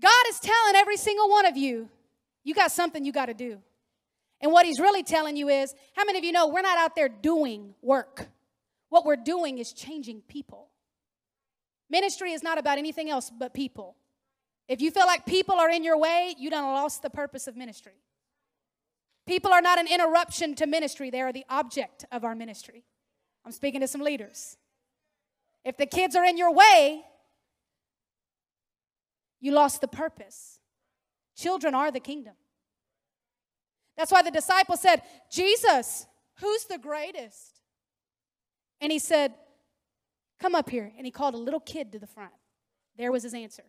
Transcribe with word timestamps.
God 0.00 0.24
is 0.28 0.38
telling 0.40 0.76
every 0.76 0.96
single 0.96 1.28
one 1.28 1.46
of 1.46 1.56
you, 1.56 1.88
you 2.44 2.54
got 2.54 2.70
something 2.70 3.04
you 3.04 3.12
got 3.12 3.26
to 3.26 3.34
do. 3.34 3.58
And 4.40 4.52
what 4.52 4.66
He's 4.66 4.78
really 4.78 5.02
telling 5.02 5.36
you 5.36 5.48
is, 5.48 5.74
how 5.94 6.04
many 6.04 6.18
of 6.18 6.24
you 6.24 6.32
know 6.32 6.48
we're 6.48 6.62
not 6.62 6.78
out 6.78 6.94
there 6.94 7.08
doing 7.08 7.74
work? 7.82 8.28
What 8.88 9.04
we're 9.04 9.16
doing 9.16 9.58
is 9.58 9.72
changing 9.72 10.22
people. 10.28 10.68
Ministry 11.88 12.32
is 12.32 12.42
not 12.42 12.58
about 12.58 12.78
anything 12.78 13.10
else 13.10 13.30
but 13.30 13.54
people. 13.54 13.96
If 14.68 14.80
you 14.80 14.90
feel 14.90 15.06
like 15.06 15.24
people 15.24 15.54
are 15.56 15.70
in 15.70 15.84
your 15.84 15.98
way, 15.98 16.34
you 16.38 16.50
done 16.50 16.64
lost 16.64 17.02
the 17.02 17.10
purpose 17.10 17.46
of 17.46 17.56
ministry. 17.56 17.94
People 19.26 19.52
are 19.52 19.60
not 19.60 19.78
an 19.78 19.86
interruption 19.88 20.54
to 20.56 20.66
ministry, 20.66 21.10
they 21.10 21.20
are 21.20 21.32
the 21.32 21.44
object 21.48 22.04
of 22.12 22.24
our 22.24 22.34
ministry. 22.34 22.84
I'm 23.44 23.52
speaking 23.52 23.80
to 23.80 23.88
some 23.88 24.00
leaders. 24.00 24.56
If 25.64 25.76
the 25.76 25.86
kids 25.86 26.14
are 26.14 26.24
in 26.24 26.36
your 26.36 26.52
way, 26.52 27.02
you 29.40 29.52
lost 29.52 29.80
the 29.80 29.88
purpose. 29.88 30.58
Children 31.36 31.74
are 31.74 31.90
the 31.90 32.00
kingdom. 32.00 32.34
That's 33.96 34.12
why 34.12 34.22
the 34.22 34.30
disciple 34.30 34.76
said, 34.76 35.02
Jesus, 35.30 36.06
who's 36.40 36.64
the 36.64 36.78
greatest? 36.78 37.60
And 38.80 38.92
he 38.92 38.98
said, 38.98 39.34
Come 40.38 40.54
up 40.54 40.68
here. 40.68 40.92
And 40.98 41.06
he 41.06 41.10
called 41.10 41.34
a 41.34 41.38
little 41.38 41.60
kid 41.60 41.92
to 41.92 41.98
the 41.98 42.06
front. 42.06 42.32
There 42.98 43.10
was 43.10 43.22
his 43.22 43.32
answer. 43.32 43.64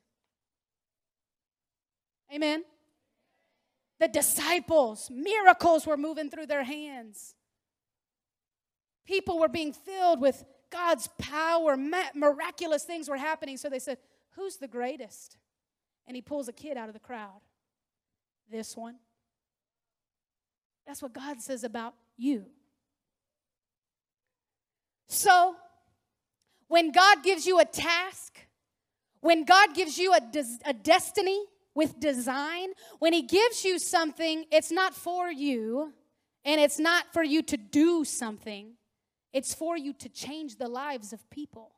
Amen. 2.34 2.63
The 3.99 4.09
disciples, 4.09 5.09
miracles 5.09 5.88
were 5.88 5.95
moving 5.95 6.30
through 6.30 6.47
their 6.47 6.63
hands. 6.63 7.36
People 9.05 9.39
were 9.39 9.47
being 9.47 9.72
filled 9.72 10.20
with 10.20 10.44
God's 10.70 11.08
power, 11.17 11.77
miraculous 12.13 12.84
things 12.84 13.08
were 13.08 13.17
happening. 13.17 13.55
So 13.55 13.70
they 13.70 13.80
said, 13.80 13.97
Who's 14.31 14.58
the 14.58 14.67
greatest? 14.67 15.38
And 16.07 16.16
he 16.16 16.21
pulls 16.21 16.47
a 16.47 16.53
kid 16.53 16.77
out 16.77 16.88
of 16.88 16.93
the 16.93 16.99
crowd. 16.99 17.41
This 18.50 18.77
one. 18.77 18.95
That's 20.86 21.02
what 21.02 21.13
God 21.13 21.41
says 21.41 21.63
about 21.63 21.94
you. 22.17 22.45
So, 25.09 25.55
when 26.67 26.91
God 26.91 27.23
gives 27.23 27.45
you 27.45 27.59
a 27.59 27.66
task, 27.66 28.38
when 29.19 29.44
God 29.44 29.73
gives 29.73 29.97
you 29.97 30.13
a, 30.13 30.19
des- 30.19 30.59
a 30.66 30.73
destiny 30.73 31.45
with 31.75 32.00
design, 32.00 32.69
when 33.00 33.13
He 33.13 33.22
gives 33.22 33.66
you 33.66 33.80
something, 33.80 34.45
it's 34.52 34.72
not 34.72 34.94
for 34.94 35.30
you 35.30 35.94
and 36.45 36.61
it's 36.61 36.80
not 36.80 37.11
for 37.11 37.23
you 37.23 37.41
to 37.44 37.58
do 37.58 38.05
something, 38.05 38.73
it's 39.33 39.53
for 39.53 39.78
you 39.78 39.94
to 39.94 40.09
change 40.09 40.55
the 40.55 40.69
lives 40.69 41.11
of 41.11 41.30
people. 41.30 41.72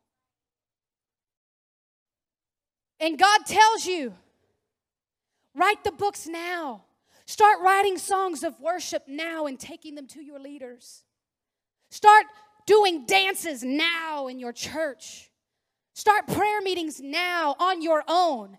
And 3.00 3.18
God 3.18 3.46
tells 3.46 3.86
you, 3.86 4.14
write 5.56 5.84
the 5.84 5.92
books 5.92 6.28
now. 6.28 6.84
Start 7.26 7.60
writing 7.62 7.98
songs 7.98 8.44
of 8.44 8.60
worship 8.60 9.04
now 9.08 9.46
and 9.46 9.60
taking 9.60 9.96
them 9.96 10.08
to 10.08 10.22
your 10.22 10.40
leaders. 10.40 11.04
Start 11.92 12.26
doing 12.66 13.06
dances 13.06 13.64
now 13.64 14.28
in 14.28 14.40
your 14.40 14.52
church. 14.52 15.30
Start 15.94 16.28
prayer 16.28 16.62
meetings 16.62 17.00
now 17.00 17.56
on 17.60 17.82
your 17.82 18.04
own. 18.08 18.58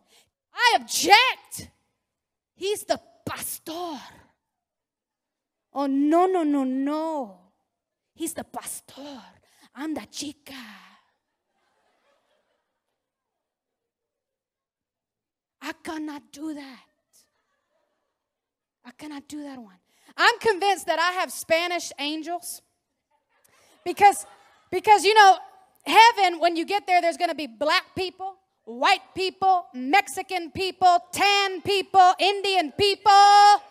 I 0.54 0.76
object. 0.80 1.70
He's 2.54 2.84
the 2.84 3.00
pastor. 3.24 4.00
Oh, 5.72 5.86
no, 5.86 6.26
no, 6.26 6.42
no, 6.42 6.64
no. 6.64 7.38
He's 8.14 8.34
the 8.34 8.44
pastor. 8.44 9.22
I'm 9.74 9.94
the 9.94 10.06
chica. 10.10 10.54
I 15.62 15.72
cannot 15.82 16.22
do 16.32 16.54
that. 16.54 16.84
I 18.84 18.90
cannot 18.92 19.28
do 19.28 19.42
that 19.42 19.58
one. 19.58 19.76
I'm 20.16 20.38
convinced 20.38 20.86
that 20.86 20.98
I 20.98 21.12
have 21.20 21.30
Spanish 21.30 21.92
angels 21.98 22.62
because 23.84 24.26
because 24.70 25.04
you 25.04 25.14
know 25.14 25.38
heaven 25.84 26.40
when 26.40 26.56
you 26.56 26.64
get 26.64 26.86
there 26.86 27.00
there's 27.00 27.16
going 27.16 27.30
to 27.30 27.34
be 27.34 27.46
black 27.46 27.84
people 27.96 28.36
white 28.64 29.00
people 29.14 29.66
mexican 29.72 30.50
people 30.50 30.98
tan 31.12 31.62
people 31.62 32.12
indian 32.18 32.72
people 32.72 33.62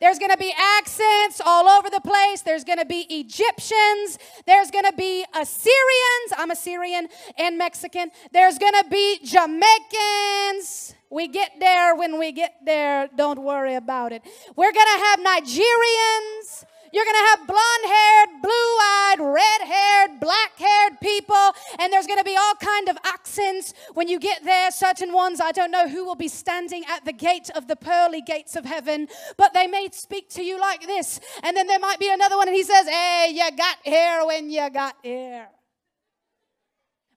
there's 0.00 0.18
going 0.18 0.30
to 0.30 0.36
be 0.36 0.52
accents 0.78 1.40
all 1.44 1.66
over 1.68 1.88
the 1.88 2.00
place. 2.02 2.42
There's 2.42 2.64
going 2.64 2.78
to 2.78 2.84
be 2.84 3.06
Egyptians. 3.08 4.18
There's 4.46 4.70
going 4.70 4.84
to 4.84 4.92
be 4.92 5.24
Assyrians. 5.34 6.32
I'm 6.36 6.50
Assyrian 6.50 7.08
and 7.38 7.56
Mexican. 7.56 8.10
There's 8.30 8.58
going 8.58 8.74
to 8.74 8.84
be 8.90 9.20
Jamaicans. 9.24 10.95
We 11.10 11.28
get 11.28 11.52
there 11.60 11.94
when 11.94 12.18
we 12.18 12.32
get 12.32 12.54
there. 12.64 13.08
Don't 13.14 13.42
worry 13.42 13.74
about 13.74 14.12
it. 14.12 14.22
We're 14.56 14.72
going 14.72 14.86
to 14.96 15.04
have 15.04 15.20
Nigerians. 15.20 16.64
You're 16.92 17.04
going 17.04 17.16
to 17.16 17.28
have 17.30 17.46
blonde 17.46 17.84
haired, 17.84 18.42
blue 18.42 18.50
eyed, 18.50 19.16
red 19.20 19.68
haired, 19.68 20.20
black 20.20 20.56
haired 20.56 21.00
people, 21.00 21.52
and 21.78 21.92
there's 21.92 22.06
going 22.06 22.18
to 22.18 22.24
be 22.24 22.36
all 22.36 22.54
kind 22.54 22.88
of 22.88 22.96
accents 23.04 23.74
when 23.94 24.08
you 24.08 24.18
get 24.18 24.44
there. 24.44 24.70
Certain 24.70 25.12
ones, 25.12 25.40
I 25.40 25.52
don't 25.52 25.70
know 25.70 25.88
who 25.88 26.04
will 26.04 26.14
be 26.14 26.28
standing 26.28 26.84
at 26.88 27.04
the 27.04 27.12
gate 27.12 27.50
of 27.54 27.68
the 27.68 27.76
pearly 27.76 28.22
gates 28.22 28.56
of 28.56 28.64
heaven, 28.64 29.08
but 29.36 29.52
they 29.52 29.66
may 29.66 29.88
speak 29.92 30.30
to 30.30 30.42
you 30.42 30.58
like 30.60 30.86
this. 30.86 31.20
And 31.42 31.56
then 31.56 31.66
there 31.66 31.78
might 31.78 31.98
be 31.98 32.10
another 32.10 32.36
one, 32.36 32.48
and 32.48 32.56
he 32.56 32.62
says, 32.62 32.88
Hey, 32.88 33.32
you 33.34 33.56
got 33.56 33.76
here 33.82 34.24
when 34.24 34.48
you 34.48 34.70
got 34.70 34.96
here. 35.02 35.48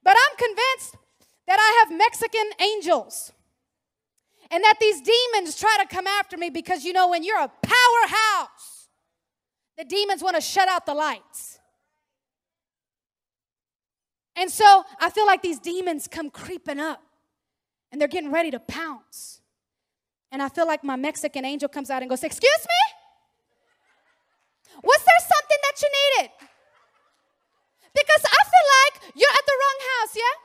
But 0.04 0.16
I'm 0.18 0.38
convinced 0.38 0.98
that 1.48 1.60
I 1.60 1.86
have 1.86 1.98
Mexican 1.98 2.50
angels 2.60 3.32
and 4.52 4.64
that 4.64 4.78
these 4.80 5.02
demons 5.02 5.56
try 5.56 5.78
to 5.82 5.88
come 5.88 6.08
after 6.08 6.38
me 6.38 6.50
because 6.50 6.84
you 6.84 6.94
know, 6.94 7.10
when 7.10 7.24
you're 7.24 7.40
a 7.40 7.52
powerhouse, 7.62 8.90
the 9.78 9.86
demons 9.86 10.24
want 10.24 10.36
to 10.36 10.42
shut 10.42 10.68
out 10.68 10.86
the 10.86 10.94
lights. 10.94 11.60
And 14.36 14.50
so 14.50 14.84
I 15.00 15.10
feel 15.10 15.26
like 15.26 15.42
these 15.42 15.60
demons 15.60 16.08
come 16.08 16.30
creeping 16.30 16.80
up 16.80 17.02
and 17.92 18.00
they're 18.00 18.08
getting 18.08 18.32
ready 18.32 18.52
to 18.52 18.60
pounce. 18.60 19.42
And 20.32 20.42
I 20.42 20.50
feel 20.50 20.68
like 20.68 20.84
my 20.84 20.96
Mexican 20.96 21.44
angel 21.44 21.70
comes 21.70 21.90
out 21.90 22.02
and 22.02 22.10
goes, 22.10 22.24
Excuse 22.24 22.66
me? 22.68 22.84
Was 24.84 25.00
there 25.06 25.20
something 25.20 25.58
that 25.64 25.82
you 25.82 25.90
needed? 26.00 26.32
Because 27.94 28.24
I 28.26 28.42
feel 28.46 28.68
like 28.80 29.14
you're 29.16 29.30
at 29.30 29.46
the 29.46 29.54
wrong 29.60 29.80
house, 29.92 30.16
yeah? 30.16 30.36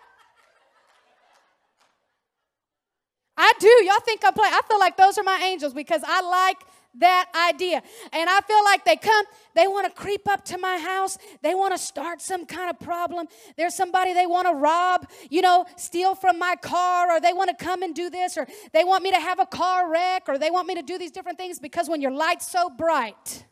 I 3.37 3.53
do. 3.65 3.85
Y'all 3.85 4.01
think 4.05 4.21
I'm 4.25 4.35
playing. 4.35 4.53
I 4.53 4.61
feel 4.69 4.79
like 4.79 4.97
those 4.97 5.19
are 5.19 5.23
my 5.23 5.41
angels 5.43 5.73
because 5.73 6.03
I 6.07 6.21
like 6.21 6.59
that 6.99 7.27
idea. 7.51 7.83
And 8.13 8.31
I 8.31 8.41
feel 8.43 8.63
like 8.63 8.85
they 8.85 8.97
come, 8.97 9.25
they 9.55 9.67
want 9.67 9.87
to 9.87 10.01
creep 10.01 10.29
up 10.29 10.45
to 10.47 10.59
my 10.59 10.79
house. 10.79 11.19
They 11.43 11.55
want 11.55 11.73
to 11.75 11.79
start 11.79 12.21
some 12.21 12.47
kind 12.47 12.71
of 12.71 12.79
problem. 12.79 13.27
There's 13.57 13.75
somebody 13.75 14.13
they 14.13 14.27
want 14.27 14.47
to 14.49 14.55
rob, 14.55 15.09
you 15.31 15.41
know, 15.41 15.65
steal 15.77 16.15
from 16.15 16.39
my 16.39 16.57
car, 16.57 17.11
or 17.11 17.21
they 17.21 17.33
want 17.33 17.57
to 17.57 17.65
come 17.65 17.83
and 17.83 17.95
do 17.95 18.11
this, 18.11 18.37
or 18.37 18.47
they 18.73 18.85
want 18.85 19.03
me 19.03 19.11
to 19.11 19.21
have 19.21 19.41
a 19.41 19.47
car 19.47 19.91
wreck, 19.91 20.25
or 20.29 20.39
they 20.39 20.51
want 20.51 20.69
me 20.69 20.75
to 20.75 20.83
do 20.83 20.99
these 20.99 21.11
different 21.11 21.39
things 21.39 21.59
because 21.59 21.89
when 21.89 22.01
your 22.01 22.13
light's 22.13 22.51
so 22.51 22.71
bright, 22.71 23.47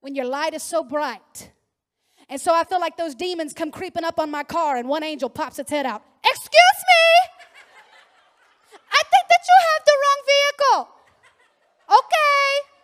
when 0.00 0.14
your 0.14 0.26
light 0.26 0.54
is 0.54 0.62
so 0.62 0.82
bright, 0.84 1.50
and 2.28 2.40
so 2.40 2.54
I 2.54 2.64
feel 2.64 2.80
like 2.80 2.96
those 2.96 3.14
demons 3.14 3.52
come 3.52 3.70
creeping 3.70 4.04
up 4.04 4.18
on 4.18 4.30
my 4.30 4.44
car, 4.44 4.76
and 4.76 4.88
one 4.88 5.02
angel 5.02 5.28
pops 5.28 5.58
its 5.58 5.70
head 5.70 5.84
out. 5.84 6.02
Excuse 6.24 6.50
me! 6.50 7.33
You 9.46 9.56
have 9.70 9.84
the 9.84 9.96
wrong 10.02 10.20
vehicle. 10.26 10.94
Okay. 11.88 12.74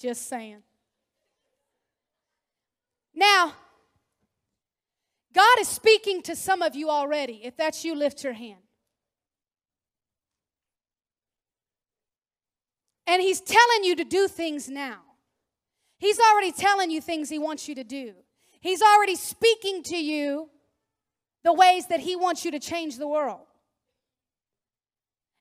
Just 0.00 0.28
saying. 0.28 0.62
Now, 3.14 3.54
God 5.32 5.58
is 5.60 5.68
speaking 5.68 6.22
to 6.22 6.36
some 6.36 6.62
of 6.62 6.76
you 6.76 6.90
already. 6.90 7.40
If 7.44 7.56
that's 7.56 7.84
you, 7.84 7.94
lift 7.94 8.22
your 8.22 8.32
hand. 8.32 8.60
And 13.06 13.20
He's 13.20 13.40
telling 13.40 13.84
you 13.84 13.96
to 13.96 14.04
do 14.04 14.28
things 14.28 14.68
now. 14.68 15.00
He's 15.98 16.18
already 16.18 16.52
telling 16.52 16.90
you 16.90 17.00
things 17.00 17.28
He 17.28 17.38
wants 17.38 17.68
you 17.68 17.74
to 17.74 17.84
do. 17.84 18.14
He's 18.64 18.80
already 18.80 19.14
speaking 19.14 19.82
to 19.82 19.96
you 20.02 20.48
the 21.42 21.52
ways 21.52 21.88
that 21.88 22.00
He 22.00 22.16
wants 22.16 22.46
you 22.46 22.50
to 22.52 22.58
change 22.58 22.96
the 22.96 23.06
world. 23.06 23.46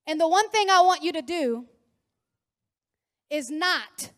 And 0.05 0.19
the 0.19 0.27
one 0.27 0.49
thing 0.49 0.69
I 0.69 0.81
want 0.81 1.03
you 1.03 1.13
to 1.13 1.21
do 1.21 1.65
is 3.29 3.49
not 3.49 4.11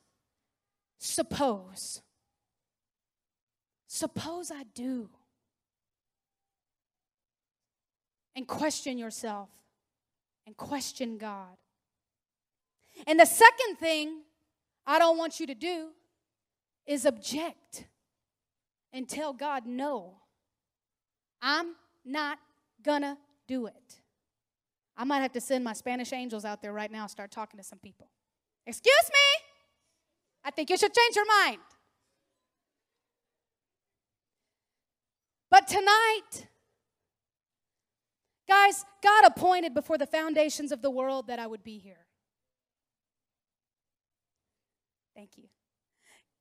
suppose. 0.97 2.01
Suppose 3.85 4.49
I 4.49 4.63
do. 4.73 5.09
And 8.35 8.47
question 8.47 8.97
yourself 8.97 9.49
and 10.47 10.57
question 10.57 11.19
God. 11.19 11.57
And 13.05 13.19
the 13.19 13.25
second 13.25 13.75
thing 13.77 14.21
I 14.87 14.97
don't 14.97 15.19
want 15.19 15.39
you 15.39 15.45
to 15.45 15.53
do 15.53 15.89
is 16.87 17.05
object 17.05 17.85
and 18.95 19.09
tell 19.09 19.33
God, 19.33 19.65
no, 19.67 20.13
I'm 21.41 21.75
not 22.05 22.39
gonna 22.81 23.17
do 23.45 23.67
it. 23.67 23.99
I 24.95 25.03
might 25.03 25.19
have 25.19 25.33
to 25.33 25.41
send 25.41 25.65
my 25.65 25.73
Spanish 25.73 26.13
angels 26.13 26.45
out 26.45 26.61
there 26.61 26.71
right 26.71 26.89
now, 26.89 27.01
and 27.01 27.11
start 27.11 27.29
talking 27.29 27.57
to 27.57 27.63
some 27.63 27.77
people. 27.79 28.09
Excuse 28.65 29.09
me, 29.09 29.43
I 30.45 30.51
think 30.51 30.69
you 30.69 30.77
should 30.77 30.93
change 30.93 31.15
your 31.15 31.27
mind. 31.27 31.59
But 35.51 35.67
tonight, 35.67 36.47
guys, 38.47 38.85
God 39.03 39.25
appointed 39.25 39.73
before 39.73 39.97
the 39.97 40.07
foundations 40.07 40.71
of 40.71 40.81
the 40.81 40.89
world 40.89 41.27
that 41.27 41.37
I 41.37 41.47
would 41.47 41.63
be 41.63 41.77
here. 41.79 42.05
Thank 45.13 45.31
you. 45.37 45.49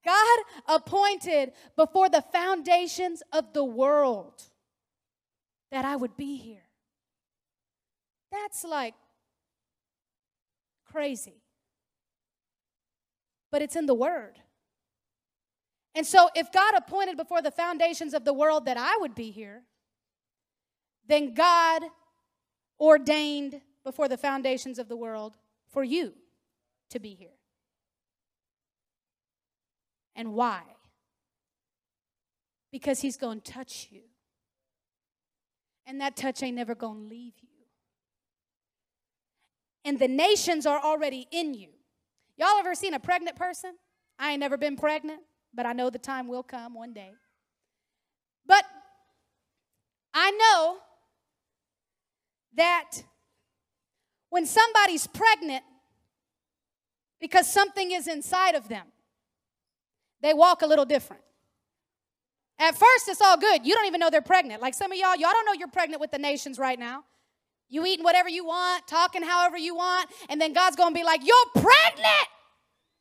God 0.05 0.39
appointed 0.67 1.53
before 1.77 2.09
the 2.09 2.23
foundations 2.23 3.23
of 3.33 3.53
the 3.53 3.65
world 3.65 4.43
that 5.71 5.85
I 5.85 5.97
would 5.97 6.17
be 6.17 6.37
here. 6.37 6.65
That's 8.31 8.65
like 8.65 8.95
crazy. 10.91 11.43
But 13.51 13.63
it's 13.63 13.77
in 13.77 13.87
the 13.87 13.95
Word. 13.95 14.39
And 15.95 16.05
so, 16.05 16.29
if 16.35 16.51
God 16.51 16.75
appointed 16.77 17.17
before 17.17 17.41
the 17.41 17.53
foundations 17.53 18.15
of 18.15 18.25
the 18.25 18.33
world 18.33 18.67
that 18.67 18.77
I 18.77 18.97
would 18.99 19.15
be 19.15 19.31
here, 19.31 19.63
then 21.07 21.35
God 21.35 21.83
ordained 22.81 23.61
before 23.85 24.09
the 24.09 24.17
foundations 24.17 24.79
of 24.79 24.89
the 24.89 24.97
world 24.97 25.37
for 25.69 25.85
you 25.85 26.15
to 26.91 26.99
be 26.99 27.15
here. 27.15 27.29
And 30.17 30.35
why? 30.35 30.63
Because 32.73 33.01
He's 33.01 33.17
going 33.17 33.41
to 33.41 33.53
touch 33.53 33.89
you. 33.91 34.03
And 35.87 36.01
that 36.01 36.17
touch 36.17 36.43
ain't 36.43 36.57
never 36.57 36.75
going 36.75 37.03
to 37.03 37.09
leave 37.09 37.35
you. 37.43 37.49
And 39.85 39.99
the 39.99 40.09
nations 40.09 40.65
are 40.67 40.81
already 40.81 41.29
in 41.31 41.55
you. 41.55 41.69
Y'all 42.37 42.59
ever 42.59 42.75
seen 42.75 42.95
a 42.95 43.01
pregnant 43.01 43.37
person? 43.37 43.75
I 44.19 44.33
ain't 44.33 44.41
never 44.41 44.57
been 44.57 44.77
pregnant, 44.77 45.21
but 45.53 45.67
I 45.67 45.73
know 45.73 45.91
the 45.91 45.99
time 45.99 46.27
will 46.27 46.43
come 46.43 46.75
one 46.75 46.93
day. 46.93 47.13
But 48.47 48.65
I 50.15 50.31
know 50.31 50.79
that 52.57 53.03
when 54.31 54.47
somebody's 54.47 55.07
pregnant, 55.07 55.65
because 57.21 57.51
something 57.51 57.93
is 57.93 58.07
inside 58.07 58.55
of 58.55 58.69
them, 58.69 58.87
they 60.25 60.33
walk 60.33 60.63
a 60.63 60.67
little 60.67 60.87
different. 60.87 61.23
At 62.59 62.75
first, 62.75 63.09
it's 63.09 63.21
all 63.21 63.37
good. 63.37 63.67
You 63.67 63.75
don't 63.75 63.87
even 63.87 64.01
know 64.01 64.09
they're 64.09 64.23
pregnant. 64.23 64.63
Like 64.63 64.73
some 64.73 64.91
of 64.91 64.97
y'all, 64.97 65.17
y'all 65.17 65.33
don't 65.33 65.45
know 65.45 65.53
you're 65.53 65.69
pregnant 65.69 66.01
with 66.01 66.13
the 66.13 66.19
nations 66.19 66.59
right 66.59 66.79
now. 66.79 67.05
You 67.69 67.85
eating 67.85 68.05
whatever 68.05 68.31
you 68.31 68.45
want, 68.47 68.87
talking 68.89 69.23
however 69.23 69.59
you 69.59 69.75
want, 69.77 70.09
and 70.31 70.41
then 70.41 70.55
God's 70.55 70.77
gonna 70.77 70.95
be 70.95 71.05
like, 71.05 71.21
You're 71.25 71.63
pregnant 71.63 72.29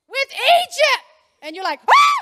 with 0.07 0.29
Egypt. 0.31 1.05
And 1.41 1.55
you're 1.55 1.63
like, 1.63 1.79
ah! 1.87 2.19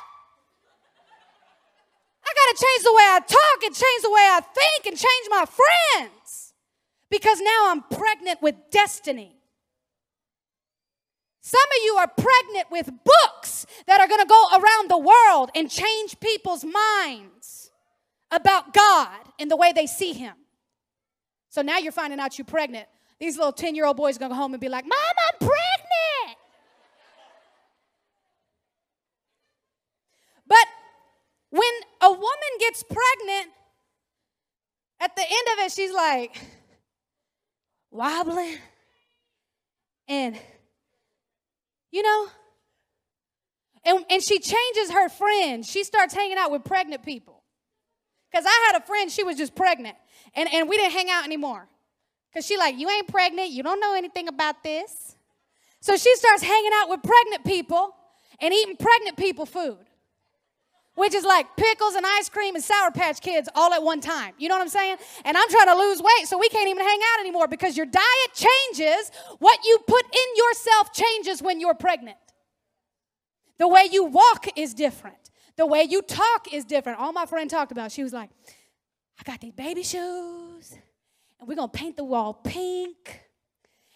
I 2.23 2.33
gotta 2.33 2.57
change 2.63 2.83
the 2.83 2.93
way 2.93 3.03
I 3.03 3.19
talk 3.19 3.63
and 3.65 3.75
change 3.75 4.01
the 4.03 4.11
way 4.11 4.21
I 4.21 4.41
think 4.41 4.85
and 4.85 4.97
change 4.97 5.27
my 5.29 5.45
friends 5.45 6.53
because 7.09 7.39
now 7.39 7.71
I'm 7.71 7.83
pregnant 7.83 8.41
with 8.41 8.55
destiny. 8.71 9.40
Some 11.41 11.59
of 11.59 11.83
you 11.83 11.95
are 11.95 12.07
pregnant 12.07 12.69
with 12.69 12.91
books 13.03 13.65
that 13.87 13.99
are 13.99 14.07
going 14.07 14.21
to 14.21 14.27
go 14.27 14.47
around 14.53 14.89
the 14.89 14.97
world 14.97 15.49
and 15.55 15.69
change 15.69 16.19
people's 16.19 16.63
minds 16.63 17.71
about 18.29 18.73
God 18.73 19.17
and 19.39 19.49
the 19.49 19.57
way 19.57 19.73
they 19.73 19.87
see 19.87 20.13
Him. 20.13 20.35
So 21.49 21.63
now 21.63 21.79
you're 21.79 21.91
finding 21.91 22.19
out 22.19 22.37
you're 22.37 22.45
pregnant. 22.45 22.87
These 23.19 23.37
little 23.37 23.51
10 23.51 23.75
year 23.75 23.85
old 23.85 23.97
boys 23.97 24.15
are 24.15 24.19
going 24.19 24.31
to 24.31 24.35
go 24.35 24.41
home 24.41 24.53
and 24.53 24.61
be 24.61 24.69
like, 24.69 24.85
Mom, 24.85 24.97
I'm 24.99 25.39
pregnant. 25.39 26.37
But 30.47 30.67
when 31.49 31.71
a 32.01 32.09
woman 32.09 32.51
gets 32.59 32.83
pregnant, 32.83 33.53
at 34.99 35.15
the 35.15 35.23
end 35.23 35.47
of 35.53 35.65
it, 35.65 35.71
she's 35.71 35.91
like 35.91 36.39
wobbling 37.89 38.57
and 40.07 40.37
you 41.91 42.01
know? 42.01 42.27
And, 43.83 44.05
and 44.09 44.23
she 44.23 44.39
changes 44.39 44.91
her 44.91 45.09
friends. 45.09 45.69
She 45.69 45.83
starts 45.83 46.13
hanging 46.13 46.37
out 46.37 46.51
with 46.51 46.63
pregnant 46.63 47.03
people. 47.03 47.43
Because 48.31 48.45
I 48.47 48.71
had 48.71 48.81
a 48.81 48.85
friend, 48.85 49.11
she 49.11 49.23
was 49.23 49.37
just 49.37 49.55
pregnant. 49.55 49.97
And, 50.35 50.47
and 50.53 50.69
we 50.69 50.77
didn't 50.77 50.93
hang 50.93 51.09
out 51.09 51.25
anymore. 51.25 51.67
Because 52.31 52.45
she 52.45 52.57
like, 52.57 52.77
you 52.77 52.89
ain't 52.89 53.07
pregnant. 53.07 53.49
You 53.49 53.63
don't 53.63 53.79
know 53.79 53.93
anything 53.93 54.27
about 54.27 54.63
this. 54.63 55.17
So 55.81 55.97
she 55.97 56.15
starts 56.15 56.43
hanging 56.43 56.71
out 56.75 56.89
with 56.89 57.01
pregnant 57.03 57.43
people 57.43 57.95
and 58.39 58.53
eating 58.53 58.77
pregnant 58.77 59.17
people 59.17 59.45
food. 59.45 59.79
Which 60.95 61.13
is 61.13 61.23
like 61.23 61.55
pickles 61.55 61.95
and 61.95 62.05
ice 62.05 62.27
cream 62.27 62.55
and 62.55 62.63
Sour 62.63 62.91
Patch 62.91 63.21
Kids 63.21 63.47
all 63.55 63.73
at 63.73 63.81
one 63.81 64.01
time. 64.01 64.33
You 64.37 64.49
know 64.49 64.55
what 64.55 64.61
I'm 64.61 64.69
saying? 64.69 64.97
And 65.23 65.37
I'm 65.37 65.49
trying 65.49 65.67
to 65.67 65.75
lose 65.75 66.01
weight, 66.01 66.27
so 66.27 66.37
we 66.37 66.49
can't 66.49 66.69
even 66.69 66.85
hang 66.85 66.99
out 67.13 67.21
anymore 67.21 67.47
because 67.47 67.77
your 67.77 67.85
diet 67.85 68.03
changes. 68.33 69.11
What 69.39 69.59
you 69.63 69.77
put 69.87 70.03
in 70.03 70.35
yourself 70.35 70.93
changes 70.93 71.41
when 71.41 71.61
you're 71.61 71.75
pregnant. 71.75 72.17
The 73.57 73.67
way 73.67 73.87
you 73.89 74.03
walk 74.03 74.47
is 74.57 74.73
different. 74.73 75.31
The 75.55 75.65
way 75.65 75.83
you 75.89 76.01
talk 76.01 76.51
is 76.51 76.65
different. 76.65 76.99
All 76.99 77.13
my 77.13 77.25
friend 77.25 77.49
talked 77.49 77.71
about, 77.71 77.91
she 77.91 78.03
was 78.03 78.11
like, 78.11 78.29
I 79.19 79.23
got 79.23 79.39
these 79.39 79.53
baby 79.53 79.83
shoes, 79.83 80.75
and 81.39 81.47
we're 81.47 81.55
gonna 81.55 81.67
paint 81.67 81.95
the 81.95 82.03
wall 82.03 82.33
pink, 82.33 83.21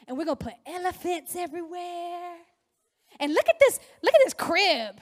and 0.08 0.18
we're 0.18 0.26
gonna 0.26 0.36
put 0.36 0.54
elephants 0.66 1.36
everywhere. 1.36 2.36
And 3.20 3.34
look 3.34 3.50
at 3.50 3.60
this, 3.60 3.80
look 4.04 4.14
at 4.14 4.22
this 4.24 4.34
crib. 4.34 5.02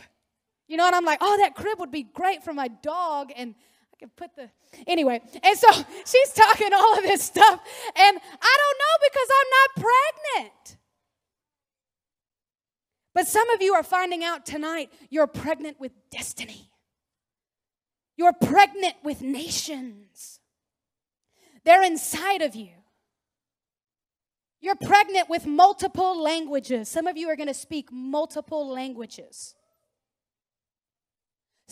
You 0.73 0.77
know, 0.77 0.87
and 0.87 0.95
I'm 0.95 1.05
like, 1.05 1.19
oh, 1.21 1.37
that 1.37 1.53
crib 1.53 1.77
would 1.77 1.91
be 1.91 2.01
great 2.01 2.43
for 2.43 2.51
my 2.51 2.67
dog. 2.67 3.31
And 3.35 3.53
I 3.93 3.95
can 3.99 4.09
put 4.09 4.35
the, 4.35 4.49
anyway. 4.87 5.21
And 5.43 5.55
so 5.55 5.67
she's 6.07 6.33
talking 6.33 6.73
all 6.73 6.97
of 6.97 7.03
this 7.03 7.21
stuff. 7.21 7.59
And 7.95 8.17
I 8.41 8.57
don't 8.57 8.79
know 8.79 9.07
because 9.07 9.27
I'm 9.29 9.49
not 9.51 9.91
pregnant. 10.33 10.77
But 13.13 13.27
some 13.27 13.51
of 13.51 13.61
you 13.61 13.75
are 13.75 13.83
finding 13.83 14.23
out 14.23 14.47
tonight 14.47 14.91
you're 15.11 15.27
pregnant 15.27 15.79
with 15.79 15.91
destiny. 16.09 16.71
You're 18.17 18.33
pregnant 18.33 18.95
with 19.03 19.21
nations. 19.21 20.39
They're 21.65 21.83
inside 21.83 22.41
of 22.41 22.55
you. 22.55 22.71
You're 24.59 24.73
pregnant 24.73 25.29
with 25.29 25.45
multiple 25.45 26.19
languages. 26.19 26.89
Some 26.89 27.05
of 27.05 27.15
you 27.15 27.29
are 27.29 27.35
going 27.35 27.45
to 27.45 27.53
speak 27.53 27.91
multiple 27.91 28.67
languages. 28.67 29.53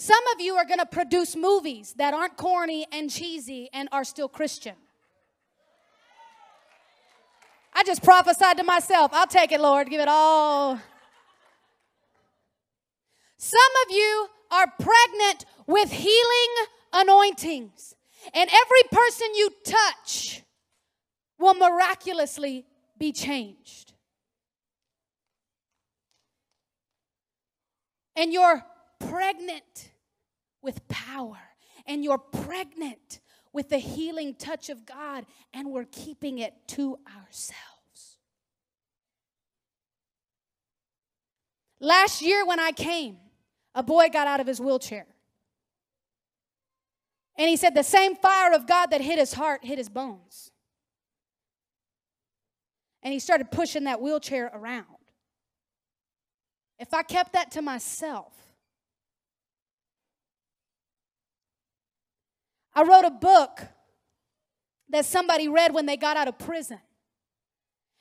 Some 0.02 0.24
of 0.34 0.42
you 0.42 0.56
are 0.56 0.66
going 0.66 0.80
to 0.80 0.88
produce 0.88 1.36
movies 1.36 1.94
that 2.00 2.16
aren't 2.16 2.36
corny 2.36 2.88
and 2.92 3.08
cheesy 3.08 3.70
and 3.72 3.88
are 3.92 4.04
still 4.04 4.28
Christian. 4.28 4.74
I 7.72 7.84
just 7.84 8.02
prophesied 8.02 8.58
to 8.58 8.64
myself. 8.64 9.12
I'll 9.14 9.28
take 9.28 9.52
it, 9.52 9.62
Lord. 9.62 9.92
Give 9.92 10.02
it 10.02 10.08
all. 10.10 10.80
Some 13.38 13.60
of 13.86 13.96
you 13.96 14.28
are 14.50 14.66
pregnant 14.80 15.46
with 15.68 15.92
healing 15.92 16.66
anointings, 16.92 17.94
and 18.34 18.50
every 18.50 18.84
person 18.92 19.28
you 19.36 19.52
touch 19.64 20.42
will 21.38 21.54
miraculously 21.54 22.66
be 22.98 23.12
changed. 23.12 23.94
And 28.16 28.34
you're 28.34 28.66
pregnant 29.00 29.91
with 30.62 30.88
power, 30.88 31.40
and 31.86 32.04
you're 32.04 32.18
pregnant 32.18 33.20
with 33.54 33.70
the 33.70 33.78
healing 33.78 34.36
touch 34.36 34.70
of 34.70 34.86
God, 34.86 35.26
and 35.54 35.72
we're 35.72 35.86
keeping 35.86 36.40
it 36.40 36.54
to 36.68 37.00
ourselves. 37.08 38.18
Last 41.80 42.22
year, 42.22 42.46
when 42.46 42.60
I 42.60 42.72
came, 42.72 43.18
a 43.74 43.84
boy 43.84 44.10
got 44.10 44.28
out 44.28 44.40
of 44.40 44.48
his 44.48 44.62
wheelchair. 44.62 45.08
And 47.38 47.50
he 47.50 47.58
said, 47.58 47.74
The 47.74 47.84
same 47.84 48.16
fire 48.16 48.54
of 48.54 48.68
God 48.68 48.92
that 48.92 49.02
hit 49.02 49.18
his 49.18 49.34
heart 49.34 49.66
hit 49.66 49.78
his 49.78 49.90
bones. 49.90 50.52
And 53.02 53.12
he 53.12 53.20
started 53.20 53.50
pushing 53.50 53.86
that 53.86 54.00
wheelchair 54.00 54.52
around. 54.54 54.86
If 56.78 56.94
I 56.94 57.02
kept 57.04 57.34
that 57.34 57.52
to 57.52 57.62
myself, 57.62 58.34
I 62.74 62.84
wrote 62.84 63.06
a 63.06 63.12
book 63.12 63.62
that 64.90 65.06
somebody 65.06 65.48
read 65.48 65.74
when 65.74 65.86
they 65.86 65.98
got 65.98 66.18
out 66.18 66.28
of 66.28 66.38
prison. 66.38 66.80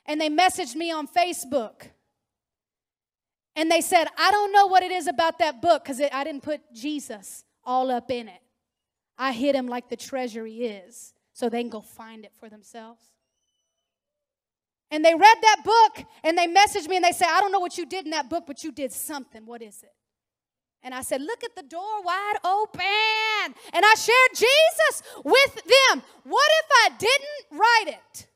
And 0.06 0.20
they 0.20 0.28
messaged 0.28 0.74
me 0.74 0.90
on 0.90 1.06
Facebook. 1.06 1.82
And 3.56 3.70
they 3.70 3.80
said, 3.80 4.06
I 4.18 4.30
don't 4.30 4.52
know 4.52 4.66
what 4.66 4.82
it 4.82 4.90
is 4.90 5.06
about 5.06 5.38
that 5.38 5.60
book 5.60 5.84
because 5.84 6.00
I 6.00 6.24
didn't 6.24 6.42
put 6.42 6.60
Jesus 6.72 7.44
all 7.64 7.90
up 7.90 8.10
in 8.10 8.28
it. 8.28 8.40
I 9.18 9.32
hid 9.32 9.54
him 9.54 9.68
like 9.68 9.88
the 9.88 9.96
treasure 9.96 10.46
he 10.46 10.64
is 10.64 11.12
so 11.32 11.48
they 11.48 11.60
can 11.62 11.70
go 11.70 11.80
find 11.80 12.24
it 12.24 12.32
for 12.38 12.48
themselves. 12.48 13.02
And 14.90 15.04
they 15.04 15.14
read 15.14 15.36
that 15.42 15.62
book 15.64 16.06
and 16.24 16.36
they 16.36 16.48
messaged 16.48 16.88
me 16.88 16.96
and 16.96 17.04
they 17.04 17.12
say, 17.12 17.26
I 17.28 17.40
don't 17.40 17.52
know 17.52 17.60
what 17.60 17.78
you 17.78 17.86
did 17.86 18.04
in 18.06 18.10
that 18.10 18.28
book, 18.28 18.44
but 18.46 18.64
you 18.64 18.72
did 18.72 18.92
something. 18.92 19.46
What 19.46 19.62
is 19.62 19.82
it? 19.82 19.92
And 20.82 20.94
I 20.94 21.02
said, 21.02 21.20
Look 21.20 21.44
at 21.44 21.54
the 21.54 21.62
door 21.62 22.02
wide 22.02 22.36
open. 22.44 23.54
And 23.72 23.84
I 23.84 23.94
shared 23.94 24.30
Jesus 24.34 25.02
with 25.24 25.54
them. 25.54 26.02
What 26.24 26.48
if 26.60 26.70
I 26.84 26.88
didn't 26.98 27.60
write 27.60 27.98
it? 27.98 28.26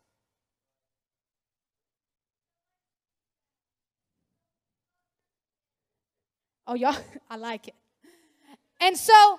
Oh, 6.66 6.74
y'all, 6.74 6.96
I 7.30 7.36
like 7.36 7.68
it. 7.68 7.74
And 8.80 8.96
so, 8.96 9.38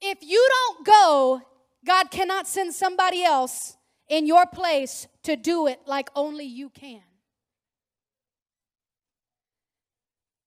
if 0.00 0.18
you 0.22 0.46
don't 0.50 0.86
go, 0.86 1.42
God 1.84 2.10
cannot 2.10 2.46
send 2.46 2.74
somebody 2.74 3.24
else 3.24 3.76
in 4.08 4.26
your 4.26 4.46
place 4.46 5.06
to 5.22 5.36
do 5.36 5.66
it 5.66 5.80
like 5.86 6.10
only 6.14 6.44
you 6.44 6.68
can. 6.68 7.02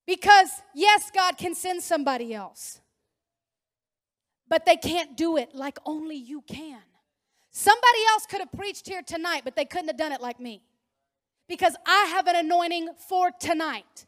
Because, 0.10 0.50
yes, 0.74 1.12
God 1.14 1.38
can 1.38 1.54
send 1.54 1.84
somebody 1.84 2.34
else, 2.34 2.82
but 4.48 4.66
they 4.66 4.76
can't 4.76 5.16
do 5.16 5.38
it 5.38 5.54
like 5.54 5.78
only 5.86 6.16
you 6.16 6.42
can. 6.42 6.82
Somebody 7.52 8.00
else 8.10 8.26
could 8.26 8.40
have 8.40 8.52
preached 8.52 8.90
here 8.90 9.04
tonight, 9.04 9.42
but 9.44 9.56
they 9.56 9.66
couldn't 9.66 9.88
have 9.88 9.98
done 9.98 10.12
it 10.12 10.20
like 10.20 10.40
me. 10.40 10.64
Because 11.48 11.76
I 11.86 12.06
have 12.06 12.26
an 12.26 12.36
anointing 12.38 12.90
for 13.08 13.30
tonight. 13.40 14.08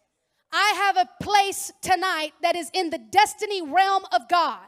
I 0.51 0.73
have 0.75 0.97
a 0.97 1.23
place 1.23 1.71
tonight 1.83 2.31
that 2.41 2.55
is 2.55 2.71
in 2.73 2.89
the 2.89 2.97
destiny 2.97 3.61
realm 3.61 4.01
of 4.11 4.27
God. 4.27 4.65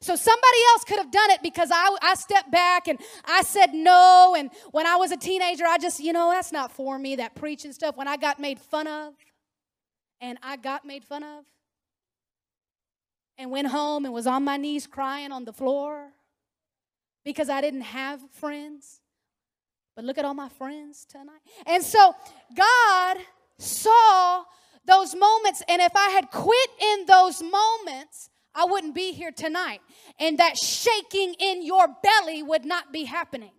So 0.00 0.16
somebody 0.16 0.58
else 0.72 0.82
could 0.82 0.98
have 0.98 1.12
done 1.12 1.30
it 1.30 1.44
because 1.44 1.70
I, 1.72 1.96
I 2.02 2.16
stepped 2.16 2.50
back 2.50 2.88
and 2.88 2.98
I 3.24 3.42
said 3.42 3.72
no. 3.72 4.34
And 4.36 4.50
when 4.72 4.84
I 4.84 4.96
was 4.96 5.12
a 5.12 5.16
teenager, 5.16 5.64
I 5.64 5.78
just, 5.78 6.00
you 6.00 6.12
know, 6.12 6.32
that's 6.32 6.50
not 6.50 6.72
for 6.72 6.98
me, 6.98 7.14
that 7.16 7.36
preaching 7.36 7.72
stuff. 7.72 7.96
When 7.96 8.08
I 8.08 8.16
got 8.16 8.40
made 8.40 8.58
fun 8.58 8.88
of, 8.88 9.14
and 10.20 10.38
I 10.42 10.56
got 10.56 10.84
made 10.84 11.04
fun 11.04 11.22
of, 11.22 11.44
and 13.36 13.50
went 13.50 13.68
home 13.68 14.04
and 14.04 14.14
was 14.14 14.26
on 14.26 14.44
my 14.44 14.56
knees 14.56 14.86
crying 14.86 15.32
on 15.32 15.44
the 15.44 15.52
floor 15.52 16.12
because 17.24 17.48
I 17.48 17.60
didn't 17.60 17.82
have 17.82 18.20
friends. 18.30 19.00
But 19.96 20.04
look 20.04 20.18
at 20.18 20.24
all 20.24 20.34
my 20.34 20.48
friends 20.48 21.04
tonight. 21.04 21.40
And 21.66 21.82
so 21.82 22.14
God 22.56 23.18
saw 23.58 24.44
those 24.84 25.14
moments. 25.14 25.62
And 25.68 25.80
if 25.80 25.92
I 25.96 26.10
had 26.10 26.30
quit 26.30 26.70
in 26.80 27.06
those 27.06 27.42
moments, 27.42 28.30
I 28.54 28.66
wouldn't 28.66 28.94
be 28.94 29.12
here 29.12 29.32
tonight. 29.32 29.80
And 30.18 30.38
that 30.38 30.56
shaking 30.56 31.34
in 31.38 31.64
your 31.64 31.88
belly 32.02 32.42
would 32.42 32.64
not 32.64 32.92
be 32.92 33.04
happening. 33.04 33.52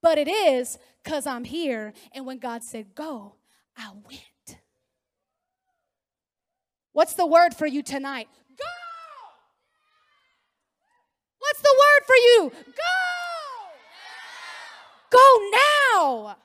But 0.00 0.18
it 0.18 0.28
is 0.28 0.78
because 1.02 1.26
I'm 1.26 1.44
here. 1.44 1.92
And 2.12 2.26
when 2.26 2.38
God 2.38 2.62
said, 2.62 2.94
go, 2.94 3.36
I 3.76 3.90
went. 4.04 4.20
What's 6.92 7.14
the 7.14 7.26
word 7.26 7.54
for 7.54 7.66
you 7.66 7.82
tonight? 7.82 8.28
Go! 8.56 8.64
What's 11.38 11.60
the 11.60 11.74
word 11.74 12.06
for 12.06 12.16
you? 12.16 12.52
Go! 12.66 13.02
Go 15.10 15.50
now! 15.52 16.36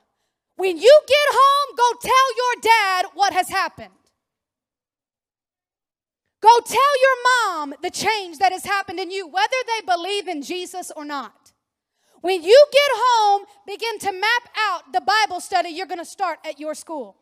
When 0.56 0.76
you 0.76 1.00
get 1.06 1.28
home, 1.30 1.76
go 1.76 1.84
tell 2.02 2.36
your 2.36 2.62
dad 2.62 3.06
what 3.14 3.32
has 3.32 3.48
happened. 3.48 3.90
Go 6.40 6.60
tell 6.64 7.00
your 7.00 7.16
mom 7.24 7.74
the 7.82 7.90
change 7.90 8.38
that 8.38 8.52
has 8.52 8.64
happened 8.64 9.00
in 9.00 9.10
you, 9.10 9.26
whether 9.26 9.56
they 9.66 9.86
believe 9.86 10.28
in 10.28 10.42
Jesus 10.42 10.90
or 10.94 11.04
not. 11.04 11.52
When 12.20 12.42
you 12.42 12.66
get 12.72 12.90
home, 12.92 13.44
begin 13.66 13.98
to 14.00 14.12
map 14.12 14.48
out 14.56 14.92
the 14.92 15.00
Bible 15.00 15.40
study 15.40 15.70
you're 15.70 15.86
going 15.86 15.98
to 15.98 16.04
start 16.04 16.38
at 16.44 16.58
your 16.58 16.74
school. 16.74 17.16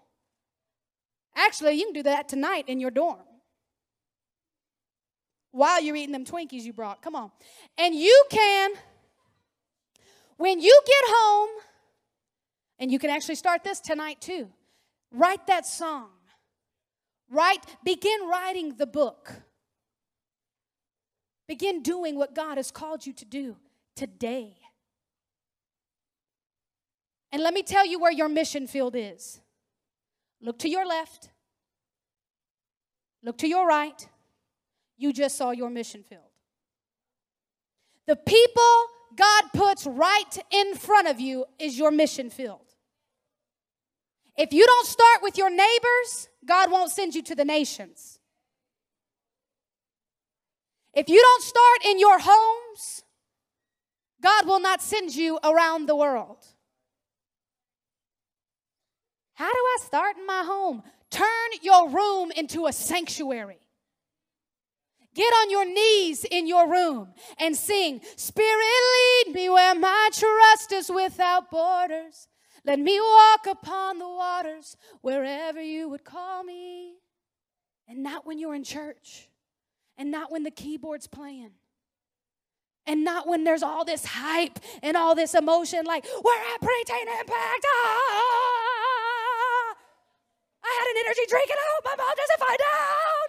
Actually, 1.36 1.74
you 1.74 1.84
can 1.84 1.92
do 1.92 2.02
that 2.02 2.28
tonight 2.28 2.64
in 2.66 2.80
your 2.80 2.90
dorm 2.90 3.20
while 5.52 5.80
you're 5.80 5.96
eating 5.96 6.12
them 6.12 6.24
Twinkies 6.24 6.62
you 6.62 6.72
brought. 6.72 7.02
Come 7.02 7.14
on. 7.14 7.30
And 7.78 7.94
you 7.94 8.24
can, 8.30 8.72
when 10.38 10.60
you 10.60 10.80
get 10.84 11.04
home, 11.06 11.48
and 12.78 12.90
you 12.90 12.98
can 12.98 13.10
actually 13.10 13.36
start 13.36 13.64
this 13.64 13.80
tonight 13.80 14.20
too, 14.20 14.48
write 15.12 15.46
that 15.46 15.66
song 15.66 16.08
Write, 17.28 17.64
begin 17.84 18.28
writing 18.28 18.76
the 18.76 18.86
book. 18.86 19.32
Begin 21.48 21.82
doing 21.82 22.16
what 22.16 22.34
God 22.34 22.56
has 22.56 22.70
called 22.70 23.06
you 23.06 23.12
to 23.14 23.24
do 23.24 23.56
today. 23.94 24.56
And 27.32 27.42
let 27.42 27.52
me 27.52 27.62
tell 27.62 27.84
you 27.84 27.98
where 27.98 28.12
your 28.12 28.28
mission 28.28 28.66
field 28.66 28.94
is. 28.96 29.40
Look 30.40 30.58
to 30.60 30.68
your 30.68 30.86
left. 30.86 31.30
Look 33.22 33.38
to 33.38 33.48
your 33.48 33.66
right. 33.66 34.08
You 34.96 35.12
just 35.12 35.36
saw 35.36 35.50
your 35.50 35.70
mission 35.70 36.02
field. 36.02 36.22
The 38.06 38.16
people 38.16 38.62
God 39.16 39.44
puts 39.52 39.86
right 39.86 40.38
in 40.50 40.74
front 40.74 41.08
of 41.08 41.20
you 41.20 41.46
is 41.58 41.78
your 41.78 41.90
mission 41.90 42.30
field. 42.30 42.60
If 44.36 44.52
you 44.52 44.66
don't 44.66 44.86
start 44.86 45.22
with 45.22 45.38
your 45.38 45.50
neighbors, 45.50 46.28
God 46.44 46.70
won't 46.70 46.90
send 46.90 47.14
you 47.14 47.22
to 47.22 47.34
the 47.34 47.44
nations. 47.44 48.20
If 50.94 51.08
you 51.08 51.20
don't 51.20 51.42
start 51.42 51.84
in 51.86 51.98
your 51.98 52.18
homes, 52.20 53.02
God 54.22 54.46
will 54.46 54.60
not 54.60 54.82
send 54.82 55.14
you 55.14 55.38
around 55.42 55.86
the 55.86 55.96
world. 55.96 56.44
How 59.34 59.52
do 59.52 59.58
I 59.76 59.84
start 59.84 60.16
in 60.16 60.26
my 60.26 60.42
home? 60.44 60.82
Turn 61.10 61.26
your 61.62 61.90
room 61.90 62.30
into 62.34 62.66
a 62.66 62.72
sanctuary. 62.72 63.58
Get 65.14 65.32
on 65.32 65.50
your 65.50 65.64
knees 65.66 66.24
in 66.24 66.46
your 66.46 66.70
room 66.70 67.08
and 67.38 67.56
sing, 67.56 68.00
Spirit, 68.16 68.64
lead 69.26 69.34
me 69.34 69.48
where 69.48 69.74
my 69.74 70.08
trust 70.12 70.72
is 70.72 70.90
without 70.90 71.50
borders. 71.50 72.28
Let 72.64 72.78
me 72.78 72.98
walk 73.00 73.46
upon 73.50 73.98
the 73.98 74.08
waters 74.08 74.76
wherever 75.00 75.60
you 75.60 75.88
would 75.88 76.04
call 76.04 76.42
me. 76.42 76.94
And 77.88 78.02
not 78.02 78.26
when 78.26 78.38
you're 78.38 78.54
in 78.54 78.64
church, 78.64 79.28
and 79.96 80.10
not 80.10 80.32
when 80.32 80.42
the 80.42 80.50
keyboard's 80.50 81.06
playing, 81.06 81.52
and 82.86 83.04
not 83.04 83.28
when 83.28 83.44
there's 83.44 83.62
all 83.62 83.84
this 83.84 84.04
hype 84.04 84.58
and 84.82 84.96
all 84.96 85.14
this 85.14 85.34
emotion 85.34 85.84
like, 85.84 86.04
we're 86.24 86.54
at 86.54 86.60
preteen 86.60 87.20
impact. 87.20 87.66
Ah! 87.74 88.55
Had 90.76 90.88
an 90.92 90.98
energy 91.06 91.24
drink 91.28 91.48
and 91.50 91.58
I 91.58 91.66
hope 91.74 91.84
my 91.86 91.96
mom 91.96 92.14
doesn't 92.16 92.40
find 92.46 92.60
out. 92.60 93.28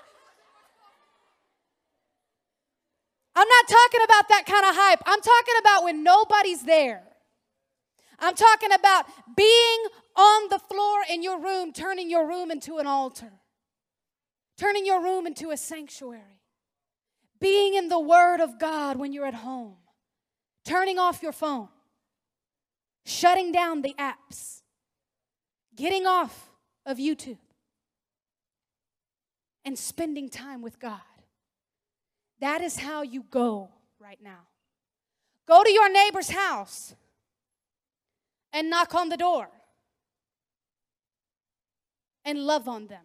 I'm 3.36 3.48
not 3.48 3.68
talking 3.68 4.02
about 4.04 4.30
that 4.30 4.46
kind 4.48 4.66
of 4.66 4.76
hype. 4.76 5.02
I'm 5.06 5.22
talking 5.22 5.56
about 5.60 5.84
when 5.86 6.04
nobody's 6.04 6.64
there. 6.64 7.04
I'm 8.20 8.36
talking 8.36 8.72
about 8.74 9.06
being 9.36 9.80
on 10.16 10.50
the 10.50 10.60
floor 10.60 11.02
in 11.10 11.24
your 11.24 11.40
room, 11.40 11.72
turning 11.72 12.10
your 12.10 12.28
room 12.28 12.52
into 12.52 12.80
an 12.80 12.88
altar, 12.88 13.32
turning 14.58 14.86
your 14.86 15.04
room 15.04 15.28
into 15.28 15.52
a 15.52 15.58
sanctuary, 15.58 16.42
being 17.40 17.76
in 17.76 17.90
the 17.90 18.00
Word 18.00 18.42
of 18.42 18.60
God 18.60 18.98
when 18.98 19.14
you're 19.14 19.28
at 19.28 19.36
home, 19.36 19.76
turning 20.66 20.98
off 20.98 21.22
your 21.22 21.32
phone, 21.32 21.70
shutting 23.06 23.52
down 23.52 23.84
the 23.84 23.94
apps, 24.00 24.62
getting 25.76 26.08
off 26.08 26.47
of 26.88 26.98
YouTube, 26.98 27.38
and 29.66 29.78
spending 29.78 30.30
time 30.30 30.64
with 30.64 30.80
God. 30.80 31.02
That 32.40 32.62
is 32.62 32.78
how 32.78 33.02
you 33.02 33.24
go 33.30 33.70
right 34.00 34.20
now. 34.24 34.48
Go 35.48 35.64
to 35.64 35.72
your 35.72 35.92
neighbor's 35.92 36.30
house 36.30 36.96
and 38.54 38.70
knock 38.70 38.96
on 38.96 39.10
the 39.10 39.18
door 39.18 39.50
and 42.24 42.40
love 42.40 42.68
on 42.68 42.88
them 42.88 43.04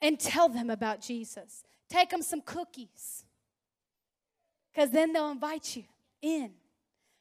and 0.00 0.18
tell 0.18 0.48
them 0.48 0.70
about 0.70 1.00
Jesus. 1.00 1.62
Take 1.88 2.10
them 2.10 2.22
some 2.22 2.40
cookies 2.40 3.24
because 4.72 4.90
then 4.90 5.12
they'll 5.12 5.30
invite 5.30 5.76
you 5.76 5.84
in. 6.22 6.52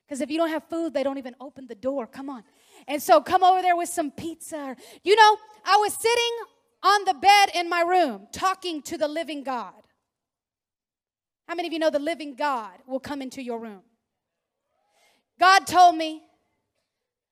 Because 0.05 0.21
if 0.21 0.29
you 0.29 0.37
don't 0.37 0.49
have 0.49 0.63
food, 0.65 0.93
they 0.93 1.03
don't 1.03 1.17
even 1.17 1.35
open 1.39 1.67
the 1.67 1.75
door. 1.75 2.07
Come 2.07 2.29
on. 2.29 2.43
And 2.87 3.01
so 3.01 3.21
come 3.21 3.43
over 3.43 3.61
there 3.61 3.75
with 3.75 3.89
some 3.89 4.11
pizza. 4.11 4.75
You 5.03 5.15
know, 5.15 5.37
I 5.65 5.77
was 5.77 5.93
sitting 5.93 6.37
on 6.83 7.05
the 7.05 7.13
bed 7.13 7.49
in 7.53 7.69
my 7.69 7.81
room 7.81 8.27
talking 8.31 8.81
to 8.83 8.97
the 8.97 9.07
living 9.07 9.43
God. 9.43 9.73
How 11.47 11.55
many 11.55 11.67
of 11.67 11.73
you 11.73 11.79
know 11.79 11.89
the 11.89 11.99
living 11.99 12.35
God 12.35 12.79
will 12.87 12.99
come 12.99 13.21
into 13.21 13.41
your 13.41 13.59
room? 13.59 13.81
God 15.39 15.67
told 15.67 15.95
me 15.95 16.21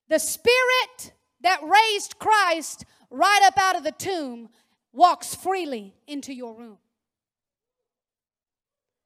the 0.10 0.20
spirit 0.20 1.13
that 1.41 1.62
raised 1.63 2.18
Christ 2.20 2.86
right 3.10 3.41
up 3.44 3.58
out 3.58 3.75
of 3.75 3.84
the 3.84 3.91
tomb 3.91 4.50
walks 4.91 5.36
freely 5.36 5.94
into 6.08 6.34
your 6.34 6.56
room. 6.56 6.77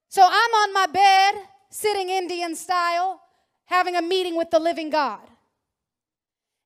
So 0.08 0.22
I'm 0.24 0.32
on 0.32 0.74
my 0.74 0.88
bed, 0.88 1.48
sitting 1.70 2.10
Indian 2.10 2.56
style, 2.56 3.22
having 3.66 3.96
a 3.96 4.02
meeting 4.02 4.36
with 4.36 4.52
the 4.52 4.60
living 4.60 4.90
God. 4.90 5.22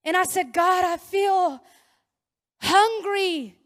And 0.04 0.16
I 0.16 0.24
said, 0.24 0.52
God, 0.52 0.84
I 0.84 0.96
feel 0.96 1.60
hungry 2.60 3.56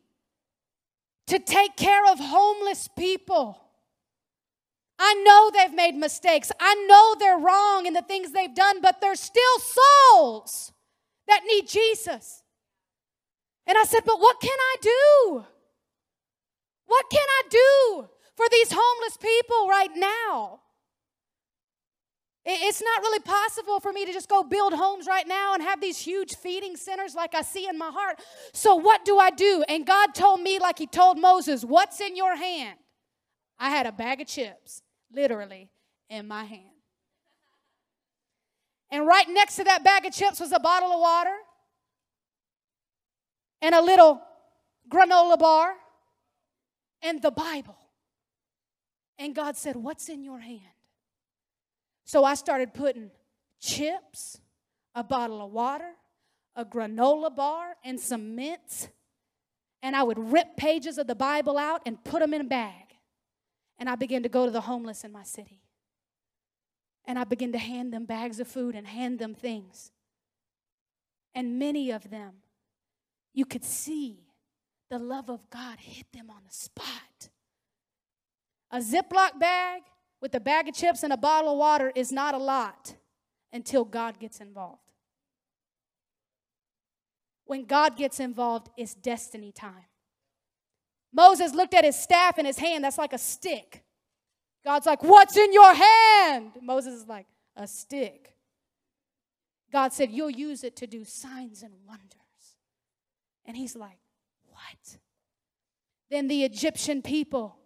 to 1.27 1.39
take 1.39 1.77
care 1.77 2.05
of 2.11 2.19
homeless 2.19 2.89
people. 2.89 3.59
I 4.99 5.15
know 5.25 5.51
they've 5.51 5.75
made 5.75 5.95
mistakes. 5.95 6.53
I 6.61 6.75
know 6.87 7.17
they're 7.19 7.39
wrong 7.39 7.87
in 7.87 7.93
the 7.93 8.03
things 8.03 8.33
they've 8.33 8.55
done, 8.55 8.81
but 8.81 9.01
they're 9.01 9.15
still 9.15 9.59
souls 9.59 10.73
that 11.27 11.43
need 11.47 11.67
Jesus. 11.69 12.43
And 13.67 13.77
I 13.79 13.85
said, 13.85 14.03
But 14.05 14.21
what 14.21 14.41
can 14.41 14.51
I 14.51 14.77
do? 14.81 15.45
What 16.87 17.07
can 17.11 17.27
I 17.27 17.43
do 17.49 18.09
for 18.37 18.47
these 18.51 18.73
homeless 18.73 19.17
people 19.17 19.69
right 19.69 19.91
now? 19.97 20.61
It's 22.45 22.83
not 22.83 23.03
really 23.03 23.21
possible 23.21 23.79
for 23.79 23.93
me 23.93 24.05
to 24.05 24.13
just 24.13 24.29
go 24.29 24.43
build 24.43 24.73
homes 24.73 25.07
right 25.07 25.27
now 25.29 25.55
and 25.55 25.63
have 25.63 25.81
these 25.81 25.99
huge 25.99 26.35
feeding 26.35 26.77
centers 26.77 27.15
like 27.15 27.37
I 27.37 27.43
see 27.43 27.69
in 27.69 27.79
my 27.79 27.91
heart. 27.91 28.21
So, 28.53 28.75
what 28.75 29.05
do 29.05 29.19
I 29.19 29.31
do? 29.31 29.65
And 29.69 29.87
God 29.87 30.13
told 30.13 30.41
me, 30.41 30.59
like 30.59 30.79
He 30.79 30.89
told 30.89 31.19
Moses, 31.19 31.65
What's 31.65 32.01
in 32.01 32.17
your 32.17 32.35
hand? 32.35 32.79
I 33.61 33.71
had 33.71 33.87
a 33.87 33.93
bag 33.93 34.21
of 34.21 34.27
chips, 34.27 34.83
literally, 35.13 35.71
in 36.11 36.27
my 36.27 36.45
hand. 36.45 36.65
And 38.91 39.07
right 39.07 39.27
next 39.29 39.55
to 39.57 39.65
that 39.65 39.85
bag 39.85 40.05
of 40.05 40.13
chips 40.13 40.41
was 40.41 40.51
a 40.51 40.59
bottle 40.59 40.91
of 40.91 41.01
water 41.01 41.37
and 43.61 43.73
a 43.73 43.81
little 43.81 44.21
granola 44.91 45.39
bar 45.39 45.75
and 47.03 47.23
the 47.23 47.31
Bible. 47.31 47.79
And 49.17 49.33
God 49.33 49.57
said, 49.57 49.77
What's 49.77 50.09
in 50.09 50.25
your 50.25 50.41
hand? 50.41 50.72
So 52.13 52.25
I 52.25 52.35
started 52.35 52.75
putting 52.75 53.11
chips, 53.59 54.39
a 54.95 55.03
bottle 55.03 55.43
of 55.43 55.51
water, 55.51 55.93
a 56.55 56.63
granola 56.63 57.35
bar, 57.35 57.75
and 57.83 57.99
some 57.99 58.37
mints. 58.37 58.91
And 59.83 59.97
I 59.97 60.03
would 60.03 60.19
rip 60.19 60.55
pages 60.59 60.99
of 60.99 61.07
the 61.07 61.15
Bible 61.15 61.57
out 61.57 61.81
and 61.87 62.05
put 62.05 62.21
them 62.21 62.35
in 62.35 62.43
a 62.43 62.45
bag. 62.45 62.99
And 63.79 63.89
I 63.89 63.95
began 63.95 64.25
to 64.25 64.29
go 64.29 64.45
to 64.45 64.51
the 64.51 64.61
homeless 64.61 65.05
in 65.05 65.11
my 65.11 65.23
city. 65.23 65.63
And 67.07 67.19
I 67.19 67.25
began 67.25 67.51
to 67.53 67.59
hand 67.59 67.95
them 67.95 68.05
bags 68.05 68.41
of 68.41 68.47
food 68.47 68.75
and 68.75 68.87
hand 68.87 69.19
them 69.19 69.35
things. 69.35 69.91
And 71.35 71.59
many 71.59 71.93
of 71.93 72.11
them, 72.11 72.33
you 73.33 73.47
could 73.47 73.65
see 73.65 74.27
the 74.91 74.99
love 74.99 75.31
of 75.31 75.49
God 75.49 75.79
hit 75.79 76.13
them 76.13 76.29
on 76.29 76.43
the 76.47 76.53
spot. 76.53 77.31
A 78.71 78.81
Ziploc 78.81 79.39
bag 79.41 79.85
with 80.23 80.35
a 80.37 80.41
bag 80.41 80.69
of 80.69 80.75
chips 80.75 81.03
and 81.03 81.13
a 81.13 81.17
bottle 81.17 81.51
of 81.51 81.59
water 81.59 81.93
is 81.97 82.13
not 82.13 82.35
a 82.35 82.39
lot 82.39 82.95
until 83.53 83.85
God 83.85 84.21
gets 84.21 84.41
involved. 84.41 84.79
When 87.45 87.65
God 87.65 87.97
gets 87.97 88.21
involved, 88.21 88.71
it's 88.77 88.95
destiny 88.95 89.51
time. 89.51 89.89
Moses 91.13 91.53
looked 91.55 91.75
at 91.75 91.85
his 91.85 91.97
staff 91.97 92.39
in 92.39 92.47
his 92.47 92.59
hand, 92.59 92.85
that's 92.85 92.97
like 92.97 93.13
a 93.13 93.19
stick. 93.19 93.83
God's 94.65 94.87
like, 94.87 95.03
What's 95.03 95.37
in 95.37 95.53
your 95.53 95.75
hand? 95.75 96.53
Moses 96.63 97.03
is 97.03 97.09
like, 97.09 97.27
A 97.57 97.67
stick. 97.67 98.35
God 99.73 99.93
said, 99.93 100.11
You'll 100.11 100.31
use 100.31 100.63
it 100.63 100.77
to 100.77 100.87
do 100.87 101.05
signs 101.05 101.63
and 101.63 101.75
wonders. 101.87 102.13
And 103.45 103.57
he's 103.57 103.75
like, 103.75 103.99
What? 104.49 104.99
Then 106.11 106.29
the 106.29 106.45
Egyptian 106.45 107.03
people 107.03 107.57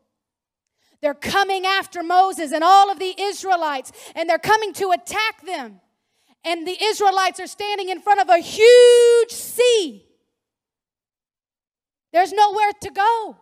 they're 1.01 1.15
coming 1.15 1.67
after 1.67 2.03
Moses 2.03 2.53
and 2.53 2.65
all 2.65 2.91
of 2.91 2.99
the 2.99 3.15
Israelites, 3.19 3.93
and 4.15 4.29
they're 4.29 4.39
coming 4.39 4.73
to 4.75 4.91
attack 4.91 5.45
them. 5.45 5.81
And 6.45 6.67
the 6.67 6.77
Israelites 6.81 7.41
are 7.41 7.47
standing 7.47 7.89
in 7.89 8.01
front 8.01 8.21
of 8.21 8.29
a 8.29 8.39
huge 8.39 9.31
sea. 9.31 10.07
There's 12.13 12.33
nowhere 12.33 12.73
to 12.81 12.91
go. 12.91 13.37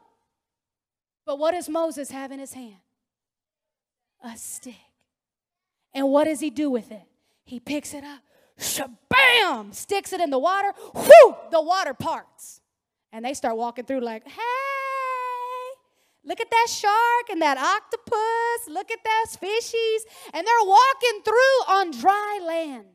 But 1.27 1.38
what 1.38 1.53
does 1.53 1.69
Moses 1.69 2.11
have 2.11 2.33
in 2.33 2.40
his 2.40 2.55
hand? 2.55 2.77
A 4.23 4.37
stick. 4.37 4.75
And 5.93 6.09
what 6.11 6.25
does 6.25 6.40
he 6.40 6.51
do 6.51 6.71
with 6.71 6.90
it? 6.90 7.03
He 7.45 7.61
picks 7.61 7.95
it 7.95 8.05
up, 8.05 8.21
shabam, 8.59 9.75
sticks 9.75 10.12
it 10.12 10.21
in 10.21 10.31
the 10.31 10.38
water, 10.38 10.73
whoo, 10.95 11.37
the 11.51 11.61
water 11.61 11.95
parts. 11.95 12.61
And 13.12 13.25
they 13.25 13.35
start 13.35 13.57
walking 13.57 13.85
through 13.85 14.01
like, 14.01 14.27
hey, 14.27 14.63
Look 16.25 16.41
at 16.41 16.51
that 16.51 16.67
shark 16.71 17.31
and 17.31 17.43
that 17.43 17.59
octopus. 17.59 18.69
Look 18.69 18.91
at 18.91 19.01
those 19.05 19.37
fishies. 19.37 20.01
And 20.33 20.47
they're 20.47 20.67
walking 20.67 21.21
through 21.25 21.75
on 21.75 21.91
dry 21.91 22.41
land. 22.43 22.87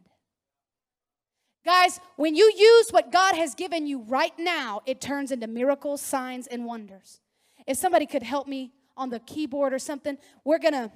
Guys, 1.63 1.99
when 2.15 2.35
you 2.35 2.51
use 2.55 2.89
what 2.89 3.11
God 3.11 3.35
has 3.35 3.53
given 3.53 3.85
you 3.85 4.01
right 4.03 4.33
now, 4.39 4.81
it 4.85 5.01
turns 5.01 5.31
into 5.31 5.45
miracles, 5.45 6.01
signs, 6.01 6.47
and 6.47 6.65
wonders. 6.65 7.19
If 7.67 7.77
somebody 7.77 8.05
could 8.05 8.23
help 8.23 8.47
me 8.47 8.71
on 8.97 9.09
the 9.09 9.19
keyboard 9.19 9.73
or 9.73 9.79
something, 9.79 10.17
we're 10.43 10.59
gonna 10.59 10.91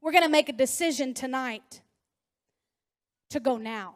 we're 0.00 0.12
gonna 0.12 0.28
make 0.28 0.48
a 0.48 0.52
decision 0.52 1.14
tonight 1.14 1.82
to 3.28 3.38
go 3.38 3.58
now. 3.58 3.94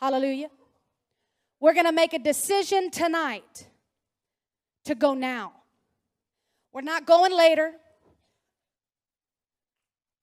Hallelujah. 0.00 0.50
We're 1.60 1.74
gonna 1.74 1.92
make 1.92 2.12
a 2.12 2.18
decision 2.18 2.90
tonight 2.90 3.68
to 4.84 4.94
go 4.94 5.14
now. 5.14 5.52
We're 6.76 6.82
not 6.82 7.06
going 7.06 7.32
later. 7.34 7.72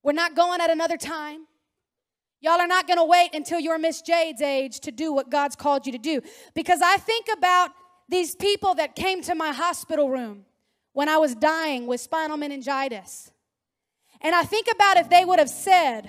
We're 0.03 0.11
not 0.11 0.35
going 0.35 0.61
at 0.61 0.69
another 0.69 0.97
time. 0.97 1.47
Y'all 2.41 2.61
are 2.61 2.67
not 2.67 2.85
going 2.85 2.99
to 2.99 3.05
wait 3.05 3.31
until 3.33 3.59
you're 3.59 3.79
Miss 3.79 4.03
Jade's 4.03 4.39
age 4.39 4.79
to 4.81 4.91
do 4.91 5.11
what 5.11 5.31
God's 5.31 5.55
called 5.55 5.87
you 5.87 5.91
to 5.93 5.97
do. 5.97 6.21
Because 6.53 6.79
I 6.83 6.97
think 6.97 7.25
about 7.35 7.71
these 8.07 8.35
people 8.35 8.75
that 8.75 8.95
came 8.95 9.23
to 9.23 9.33
my 9.33 9.51
hospital 9.51 10.11
room 10.11 10.45
when 10.91 11.09
I 11.09 11.17
was 11.17 11.33
dying 11.33 11.87
with 11.87 12.01
spinal 12.01 12.37
meningitis. 12.37 13.31
And 14.21 14.35
I 14.35 14.43
think 14.43 14.67
about 14.71 14.97
if 14.97 15.09
they 15.09 15.25
would 15.25 15.39
have 15.39 15.49
said, 15.49 16.07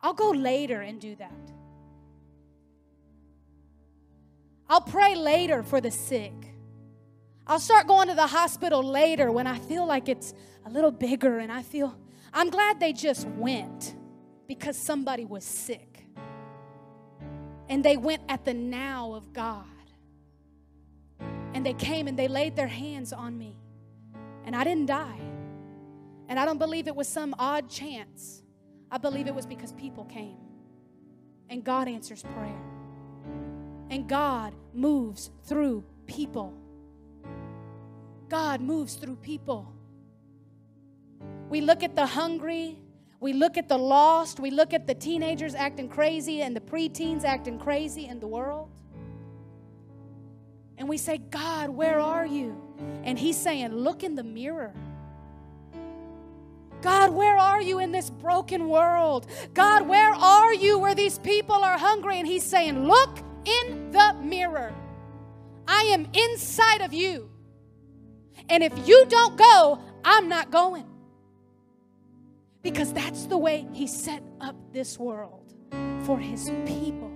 I'll 0.00 0.14
go 0.14 0.30
later 0.30 0.80
and 0.80 0.98
do 0.98 1.14
that. 1.16 1.52
I'll 4.66 4.80
pray 4.80 5.14
later 5.14 5.62
for 5.62 5.78
the 5.78 5.90
sick. 5.90 6.32
I'll 7.48 7.60
start 7.60 7.86
going 7.86 8.08
to 8.08 8.14
the 8.14 8.26
hospital 8.26 8.82
later 8.82 9.32
when 9.32 9.46
I 9.46 9.58
feel 9.58 9.86
like 9.86 10.10
it's 10.10 10.34
a 10.66 10.70
little 10.70 10.90
bigger 10.90 11.38
and 11.38 11.50
I 11.50 11.62
feel, 11.62 11.96
I'm 12.34 12.50
glad 12.50 12.78
they 12.78 12.92
just 12.92 13.26
went 13.26 13.96
because 14.46 14.76
somebody 14.76 15.24
was 15.24 15.44
sick. 15.44 16.04
And 17.70 17.82
they 17.82 17.96
went 17.96 18.22
at 18.28 18.44
the 18.44 18.52
now 18.52 19.14
of 19.14 19.32
God. 19.32 19.64
And 21.54 21.64
they 21.64 21.72
came 21.72 22.06
and 22.06 22.18
they 22.18 22.28
laid 22.28 22.54
their 22.54 22.66
hands 22.66 23.14
on 23.14 23.38
me. 23.38 23.56
And 24.44 24.54
I 24.54 24.62
didn't 24.62 24.86
die. 24.86 25.20
And 26.28 26.38
I 26.38 26.44
don't 26.44 26.58
believe 26.58 26.86
it 26.86 26.94
was 26.94 27.08
some 27.08 27.34
odd 27.38 27.70
chance. 27.70 28.42
I 28.90 28.98
believe 28.98 29.26
it 29.26 29.34
was 29.34 29.46
because 29.46 29.72
people 29.72 30.04
came. 30.04 30.36
And 31.48 31.64
God 31.64 31.88
answers 31.88 32.22
prayer. 32.22 32.60
And 33.88 34.06
God 34.06 34.54
moves 34.74 35.30
through 35.44 35.82
people. 36.06 36.54
God 38.28 38.60
moves 38.60 38.94
through 38.94 39.16
people. 39.16 39.72
We 41.48 41.60
look 41.60 41.82
at 41.82 41.96
the 41.96 42.06
hungry, 42.06 42.78
we 43.20 43.32
look 43.32 43.56
at 43.56 43.68
the 43.68 43.78
lost, 43.78 44.38
we 44.38 44.50
look 44.50 44.74
at 44.74 44.86
the 44.86 44.94
teenagers 44.94 45.54
acting 45.54 45.88
crazy 45.88 46.42
and 46.42 46.54
the 46.54 46.60
preteens 46.60 47.24
acting 47.24 47.58
crazy 47.58 48.06
in 48.06 48.20
the 48.20 48.26
world. 48.26 48.70
And 50.76 50.88
we 50.88 50.96
say, 50.96 51.18
God, 51.18 51.70
where 51.70 51.98
are 51.98 52.26
you? 52.26 52.56
And 53.02 53.18
He's 53.18 53.36
saying, 53.36 53.72
Look 53.72 54.04
in 54.04 54.14
the 54.14 54.22
mirror. 54.22 54.72
God, 56.80 57.10
where 57.10 57.36
are 57.36 57.60
you 57.60 57.80
in 57.80 57.90
this 57.90 58.08
broken 58.08 58.68
world? 58.68 59.26
God, 59.52 59.88
where 59.88 60.12
are 60.12 60.54
you 60.54 60.78
where 60.78 60.94
these 60.94 61.18
people 61.18 61.56
are 61.56 61.76
hungry? 61.76 62.18
And 62.18 62.26
He's 62.26 62.44
saying, 62.44 62.86
Look 62.86 63.18
in 63.44 63.90
the 63.90 64.14
mirror. 64.22 64.72
I 65.66 65.82
am 65.82 66.06
inside 66.14 66.82
of 66.82 66.92
you. 66.92 67.30
And 68.48 68.62
if 68.62 68.72
you 68.86 69.04
don't 69.08 69.36
go, 69.36 69.80
I'm 70.04 70.28
not 70.28 70.50
going. 70.50 70.86
Because 72.62 72.92
that's 72.92 73.26
the 73.26 73.38
way 73.38 73.66
He 73.72 73.86
set 73.86 74.22
up 74.40 74.56
this 74.72 74.98
world 74.98 75.54
for 76.04 76.18
His 76.18 76.50
people 76.66 77.12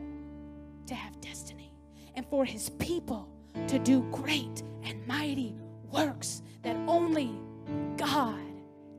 to 0.87 0.95
have 0.95 1.21
destiny 1.21 1.73
and 2.15 2.27
for 2.27 2.45
His 2.45 2.71
people 2.71 3.29
to 3.69 3.79
do 3.79 4.03
great 4.11 4.63
and 4.83 5.07
mighty 5.07 5.55
works 5.91 6.43
that 6.63 6.77
only 6.87 7.31
God 7.97 8.41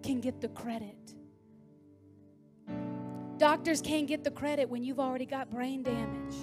can 0.02 0.20
get 0.20 0.42
the 0.42 0.50
credit. 0.50 0.96
Doctors 3.38 3.82
can't 3.82 4.08
get 4.08 4.24
the 4.24 4.32
credit 4.32 4.70
when 4.70 4.84
you've 4.84 5.00
already 5.00 5.26
got 5.26 5.50
brain 5.50 5.84
damage 5.84 6.36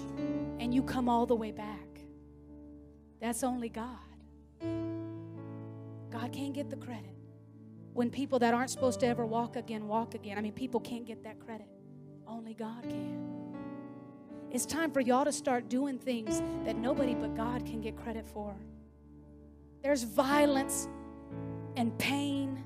and 0.59 0.73
you 0.73 0.83
come 0.83 1.07
all 1.09 1.25
the 1.25 1.35
way 1.35 1.51
back. 1.51 1.87
That's 3.19 3.43
only 3.43 3.69
God. 3.69 3.97
God 6.11 6.31
can't 6.31 6.53
get 6.53 6.69
the 6.69 6.75
credit. 6.75 7.15
when 7.93 8.09
people 8.09 8.39
that 8.39 8.53
aren't 8.53 8.69
supposed 8.69 8.99
to 9.01 9.07
ever 9.07 9.25
walk 9.25 9.55
again 9.55 9.87
walk 9.87 10.15
again. 10.15 10.37
I 10.37 10.41
mean, 10.41 10.53
people 10.53 10.79
can't 10.79 11.05
get 11.05 11.23
that 11.23 11.39
credit, 11.39 11.67
only 12.27 12.53
God 12.53 12.83
can. 12.83 13.53
It's 14.49 14.65
time 14.65 14.91
for 14.91 14.99
y'all 14.99 15.25
to 15.25 15.31
start 15.31 15.69
doing 15.69 15.97
things 15.97 16.41
that 16.65 16.75
nobody 16.75 17.15
but 17.15 17.35
God 17.35 17.65
can 17.65 17.81
get 17.81 17.95
credit 17.95 18.25
for. 18.27 18.55
There's 19.81 20.03
violence 20.03 20.87
and 21.75 21.97
pain 21.97 22.63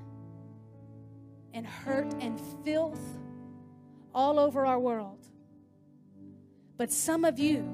and 1.54 1.66
hurt 1.66 2.12
and 2.20 2.40
filth 2.64 3.00
all 4.14 4.38
over 4.38 4.66
our 4.66 4.78
world. 4.78 5.26
But 6.76 6.92
some 6.92 7.24
of 7.24 7.38
you 7.38 7.64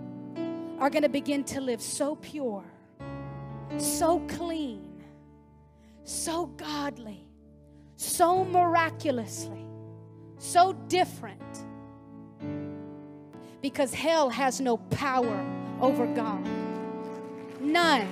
are 0.78 0.90
going 0.90 1.02
to 1.02 1.08
begin 1.08 1.44
to 1.44 1.60
live 1.60 1.80
so 1.80 2.16
pure, 2.16 2.64
so 3.78 4.20
clean, 4.28 4.91
so 6.04 6.46
godly, 6.46 7.24
so 7.96 8.44
miraculously, 8.44 9.64
so 10.38 10.72
different. 10.88 11.40
Because 13.60 13.94
hell 13.94 14.28
has 14.28 14.60
no 14.60 14.76
power 14.76 15.44
over 15.80 16.06
God. 16.14 16.44
None. 17.60 18.08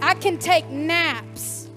I 0.00 0.14
can 0.14 0.38
take 0.38 0.68
naps. 0.68 1.68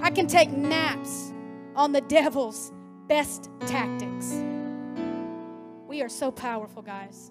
I 0.00 0.10
can 0.10 0.26
take 0.26 0.50
naps 0.50 1.32
on 1.74 1.92
the 1.92 2.00
devil's 2.02 2.72
best 3.08 3.50
tactics. 3.66 4.32
We 5.86 6.02
are 6.02 6.08
so 6.08 6.30
powerful, 6.30 6.82
guys. 6.82 7.30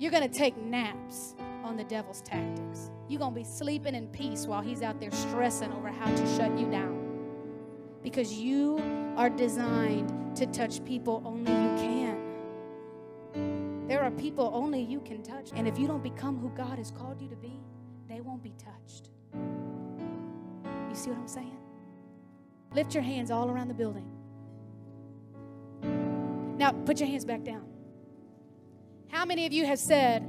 You're 0.00 0.10
going 0.10 0.28
to 0.28 0.34
take 0.34 0.56
naps 0.56 1.34
on 1.62 1.76
the 1.76 1.84
devil's 1.84 2.22
tactics. 2.22 2.90
You're 3.06 3.18
going 3.18 3.34
to 3.34 3.38
be 3.38 3.44
sleeping 3.44 3.94
in 3.94 4.08
peace 4.08 4.46
while 4.46 4.62
he's 4.62 4.80
out 4.80 4.98
there 4.98 5.10
stressing 5.12 5.70
over 5.74 5.90
how 5.90 6.06
to 6.06 6.36
shut 6.36 6.58
you 6.58 6.70
down. 6.70 7.20
Because 8.02 8.32
you 8.32 8.82
are 9.18 9.28
designed 9.28 10.34
to 10.36 10.46
touch 10.46 10.82
people 10.86 11.22
only 11.26 11.52
you 11.52 11.68
can. 11.76 12.16
There 13.88 14.00
are 14.00 14.10
people 14.10 14.50
only 14.54 14.80
you 14.80 15.00
can 15.00 15.22
touch. 15.22 15.50
And 15.54 15.68
if 15.68 15.78
you 15.78 15.86
don't 15.86 16.02
become 16.02 16.38
who 16.38 16.48
God 16.56 16.78
has 16.78 16.90
called 16.90 17.20
you 17.20 17.28
to 17.28 17.36
be, 17.36 17.60
they 18.08 18.22
won't 18.22 18.42
be 18.42 18.54
touched. 18.56 19.10
You 19.34 20.94
see 20.94 21.10
what 21.10 21.18
I'm 21.18 21.28
saying? 21.28 21.58
Lift 22.74 22.94
your 22.94 23.02
hands 23.02 23.30
all 23.30 23.50
around 23.50 23.68
the 23.68 23.74
building. 23.74 24.10
Now, 26.56 26.72
put 26.72 27.00
your 27.00 27.08
hands 27.10 27.26
back 27.26 27.44
down. 27.44 27.66
How 29.10 29.24
many 29.24 29.44
of 29.44 29.52
you 29.52 29.66
have 29.66 29.80
said, 29.80 30.22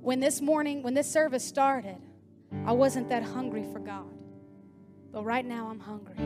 when 0.00 0.18
this 0.18 0.40
morning, 0.40 0.82
when 0.82 0.94
this 0.94 1.10
service 1.10 1.44
started, 1.44 1.98
I 2.64 2.72
wasn't 2.72 3.10
that 3.10 3.22
hungry 3.22 3.64
for 3.72 3.78
God, 3.78 4.08
but 5.12 5.22
right 5.22 5.44
now 5.44 5.68
I'm 5.68 5.78
hungry? 5.78 6.16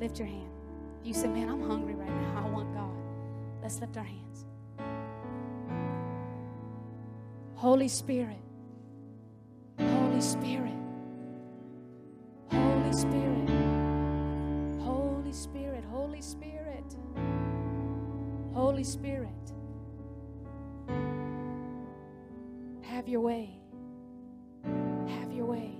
Lift 0.00 0.18
your 0.18 0.26
hand. 0.26 0.50
You 1.04 1.14
say, 1.14 1.28
Man, 1.28 1.48
I'm 1.48 1.62
hungry 1.62 1.94
right 1.94 2.10
now. 2.10 2.42
I 2.44 2.48
want 2.48 2.74
God. 2.74 2.90
Let's 3.62 3.80
lift 3.80 3.96
our 3.96 4.02
hands. 4.02 4.44
Holy 7.54 7.88
Spirit, 7.88 8.40
Holy 9.78 10.20
Spirit, 10.20 10.74
Holy 12.50 12.92
Spirit, 12.92 13.50
Holy 14.80 15.32
Spirit, 15.32 15.84
Holy 15.84 16.22
Spirit, 16.22 16.96
Holy 18.52 18.84
Spirit. 18.84 19.30
Have 23.00 23.08
your 23.08 23.22
way. 23.22 23.48
Have 24.62 25.32
your 25.32 25.46
way. 25.46 25.70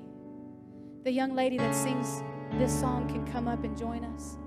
The 1.04 1.12
young 1.12 1.34
lady 1.34 1.58
that 1.58 1.74
sings 1.74 2.22
this 2.52 2.72
song 2.72 3.06
can 3.08 3.30
come 3.30 3.46
up 3.46 3.62
and 3.62 3.76
join 3.76 4.04
us. 4.04 4.38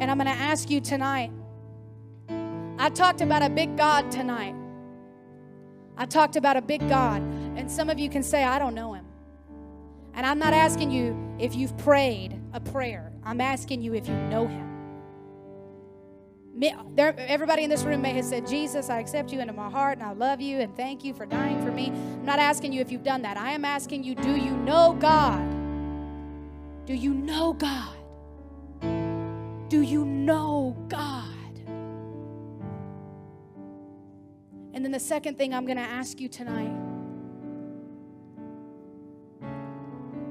And 0.00 0.10
I'm 0.10 0.18
going 0.18 0.26
to 0.26 0.32
ask 0.32 0.68
you 0.70 0.80
tonight. 0.80 1.30
I 2.28 2.90
talked 2.90 3.20
about 3.20 3.42
a 3.42 3.50
big 3.50 3.76
God 3.76 4.10
tonight. 4.10 4.56
I 5.96 6.06
talked 6.06 6.34
about 6.34 6.56
a 6.56 6.62
big 6.62 6.80
God. 6.88 7.22
And 7.22 7.70
some 7.70 7.88
of 7.88 8.00
you 8.00 8.10
can 8.10 8.24
say, 8.24 8.42
I 8.42 8.58
don't 8.58 8.74
know 8.74 8.94
him. 8.94 9.06
And 10.14 10.26
I'm 10.26 10.40
not 10.40 10.54
asking 10.54 10.90
you 10.90 11.16
if 11.38 11.54
you've 11.54 11.78
prayed 11.78 12.36
a 12.52 12.58
prayer, 12.58 13.12
I'm 13.22 13.40
asking 13.40 13.80
you 13.80 13.94
if 13.94 14.08
you 14.08 14.14
know 14.14 14.48
him. 14.48 14.73
Everybody 16.56 17.64
in 17.64 17.70
this 17.70 17.82
room 17.82 18.02
may 18.02 18.12
have 18.12 18.24
said, 18.24 18.46
Jesus, 18.46 18.88
I 18.88 19.00
accept 19.00 19.32
you 19.32 19.40
into 19.40 19.52
my 19.52 19.68
heart 19.68 19.98
and 19.98 20.06
I 20.06 20.12
love 20.12 20.40
you 20.40 20.60
and 20.60 20.76
thank 20.76 21.04
you 21.04 21.12
for 21.12 21.26
dying 21.26 21.60
for 21.64 21.72
me. 21.72 21.88
I'm 21.88 22.24
not 22.24 22.38
asking 22.38 22.72
you 22.72 22.80
if 22.80 22.92
you've 22.92 23.02
done 23.02 23.22
that. 23.22 23.36
I 23.36 23.50
am 23.50 23.64
asking 23.64 24.04
you, 24.04 24.14
do 24.14 24.36
you 24.36 24.52
know 24.52 24.96
God? 25.00 25.42
Do 26.86 26.94
you 26.94 27.12
know 27.12 27.54
God? 27.54 27.96
Do 29.68 29.82
you 29.82 30.04
know 30.04 30.76
God? 30.88 31.30
And 34.72 34.84
then 34.84 34.92
the 34.92 35.00
second 35.00 35.38
thing 35.38 35.54
I'm 35.54 35.64
going 35.64 35.78
to 35.78 35.82
ask 35.82 36.20
you 36.20 36.28
tonight 36.28 36.72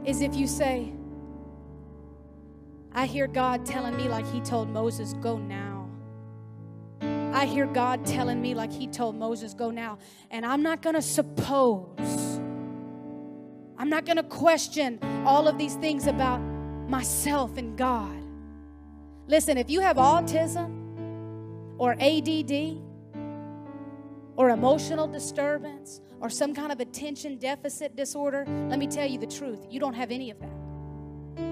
is 0.06 0.22
if 0.22 0.36
you 0.36 0.48
say, 0.48 0.94
I 2.94 3.08
hear 3.08 3.28
God 3.28 3.66
telling 3.66 3.98
me, 3.98 4.08
like 4.08 4.26
He 4.32 4.40
told 4.42 4.70
Moses, 4.70 5.14
go 5.14 5.38
now. 5.38 5.83
I 7.44 7.46
hear 7.46 7.66
God 7.66 8.06
telling 8.06 8.42
me, 8.42 8.54
like 8.56 8.72
He 8.72 8.88
told 8.88 9.18
Moses, 9.18 9.54
go 9.54 9.70
now. 9.70 9.98
And 10.32 10.46
I'm 10.46 10.64
not 10.64 10.82
going 10.82 10.96
to 10.96 11.02
suppose, 11.02 12.40
I'm 13.78 13.90
not 13.90 14.06
going 14.06 14.16
to 14.16 14.24
question 14.24 14.98
all 15.26 15.50
of 15.50 15.58
these 15.58 15.76
things 15.76 16.08
about 16.08 16.38
myself 16.38 17.58
and 17.58 17.78
God. 17.78 18.16
Listen, 19.28 19.58
if 19.58 19.70
you 19.70 19.82
have 19.82 19.98
autism 19.98 21.76
or 21.78 21.98
ADD 22.00 22.78
or 24.38 24.52
emotional 24.52 25.06
disturbance 25.06 26.00
or 26.22 26.30
some 26.30 26.56
kind 26.56 26.72
of 26.72 26.80
attention 26.80 27.40
deficit 27.40 27.98
disorder, 27.98 28.46
let 28.70 28.80
me 28.80 28.88
tell 28.88 29.06
you 29.06 29.18
the 29.18 29.28
truth. 29.28 29.68
You 29.70 29.82
don't 29.82 29.96
have 29.96 30.12
any 30.12 30.32
of 30.32 30.40
that. 30.40 31.44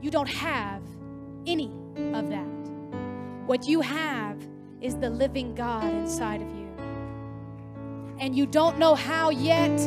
You 0.00 0.10
don't 0.10 0.30
have 0.30 0.80
any 1.46 1.70
of 2.14 2.30
that. 2.30 2.55
What 3.46 3.68
you 3.68 3.80
have 3.80 4.36
is 4.80 4.96
the 4.96 5.08
living 5.08 5.54
God 5.54 5.84
inside 5.84 6.42
of 6.42 6.48
you. 6.48 6.66
And 8.18 8.34
you 8.34 8.44
don't 8.44 8.78
know 8.78 8.94
how 8.94 9.30
yet. 9.30 9.78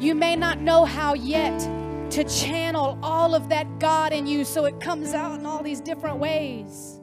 You 0.00 0.14
may 0.14 0.36
not 0.36 0.60
know 0.60 0.84
how 0.84 1.14
yet 1.14 1.58
to 2.12 2.24
channel 2.24 2.98
all 3.02 3.34
of 3.34 3.48
that 3.48 3.78
God 3.80 4.12
in 4.12 4.26
you 4.26 4.44
so 4.44 4.66
it 4.66 4.80
comes 4.80 5.14
out 5.14 5.38
in 5.38 5.46
all 5.46 5.62
these 5.62 5.80
different 5.80 6.18
ways. 6.18 7.00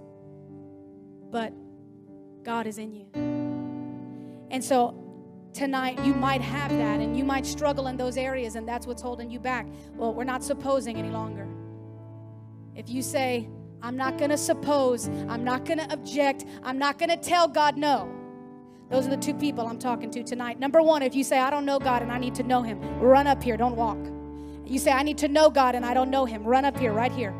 But 1.32 1.54
God 2.43 2.65
is 2.65 2.78
in 2.78 2.93
you. 2.93 3.08
And 4.52 4.63
so 4.63 4.95
tonight 5.54 5.99
you 6.06 6.13
might 6.13 6.41
have 6.41 6.71
that 6.71 7.02
and 7.02 7.17
you 7.17 7.25
might 7.25 7.45
struggle 7.45 7.88
in 7.88 7.97
those 7.97 8.15
areas 8.15 8.56
and 8.56 8.67
that's 8.67 8.88
what's 8.88 9.02
holding 9.02 9.30
you 9.30 9.39
back. 9.39 9.67
Well, 9.95 10.13
we're 10.13 10.23
not 10.23 10.43
supposing 10.43 10.95
any 10.95 11.10
longer. 11.10 11.47
If 12.75 12.89
you 12.89 13.02
say, 13.02 13.49
I'm 13.81 13.95
not 13.95 14.17
going 14.17 14.29
to 14.29 14.37
suppose, 14.37 15.07
I'm 15.27 15.43
not 15.43 15.65
going 15.65 15.79
to 15.79 15.91
object, 15.93 16.45
I'm 16.63 16.77
not 16.77 16.99
going 16.99 17.09
to 17.09 17.17
tell 17.17 17.47
God 17.47 17.77
no. 17.77 18.13
Those 18.89 19.07
are 19.07 19.11
the 19.11 19.17
two 19.17 19.33
people 19.33 19.67
I'm 19.67 19.77
talking 19.77 20.09
to 20.11 20.23
tonight. 20.23 20.59
Number 20.59 20.81
one, 20.81 21.03
if 21.03 21.15
you 21.15 21.23
say, 21.23 21.39
I 21.39 21.49
don't 21.49 21.65
know 21.65 21.79
God 21.79 22.01
and 22.01 22.11
I 22.11 22.17
need 22.17 22.35
to 22.35 22.43
know 22.43 22.61
Him, 22.63 22.79
run 22.99 23.27
up 23.27 23.41
here, 23.41 23.55
don't 23.55 23.75
walk. 23.75 23.99
You 24.65 24.79
say, 24.79 24.91
I 24.91 25.03
need 25.03 25.17
to 25.19 25.27
know 25.27 25.49
God 25.49 25.75
and 25.75 25.85
I 25.85 25.93
don't 25.93 26.09
know 26.09 26.25
Him, 26.25 26.43
run 26.43 26.65
up 26.65 26.77
here, 26.77 26.91
right 26.91 27.11
here, 27.11 27.33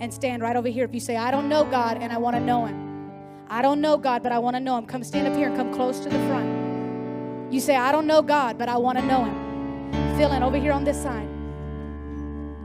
and 0.00 0.12
stand 0.12 0.42
right 0.42 0.56
over 0.56 0.68
here. 0.68 0.84
If 0.84 0.94
you 0.94 1.00
say, 1.00 1.16
I 1.16 1.30
don't 1.30 1.48
know 1.48 1.64
God 1.64 1.98
and 1.98 2.12
I 2.12 2.18
want 2.18 2.36
to 2.36 2.40
know 2.40 2.64
Him, 2.64 3.12
I 3.48 3.62
don't 3.62 3.80
know 3.80 3.96
God, 3.96 4.22
but 4.22 4.32
I 4.32 4.38
want 4.38 4.56
to 4.56 4.60
know 4.60 4.76
Him, 4.78 4.86
come 4.86 5.04
stand 5.04 5.28
up 5.28 5.36
here 5.36 5.48
and 5.48 5.56
come 5.56 5.72
close 5.72 6.00
to 6.00 6.08
the 6.08 6.18
front. 6.26 7.52
You 7.52 7.60
say, 7.60 7.76
I 7.76 7.92
don't 7.92 8.06
know 8.06 8.22
God, 8.22 8.58
but 8.58 8.68
I 8.68 8.78
want 8.78 8.98
to 8.98 9.04
know 9.04 9.24
Him. 9.24 10.16
Fill 10.16 10.32
in 10.32 10.42
over 10.42 10.56
here 10.56 10.72
on 10.72 10.84
this 10.84 11.00
side. 11.00 11.28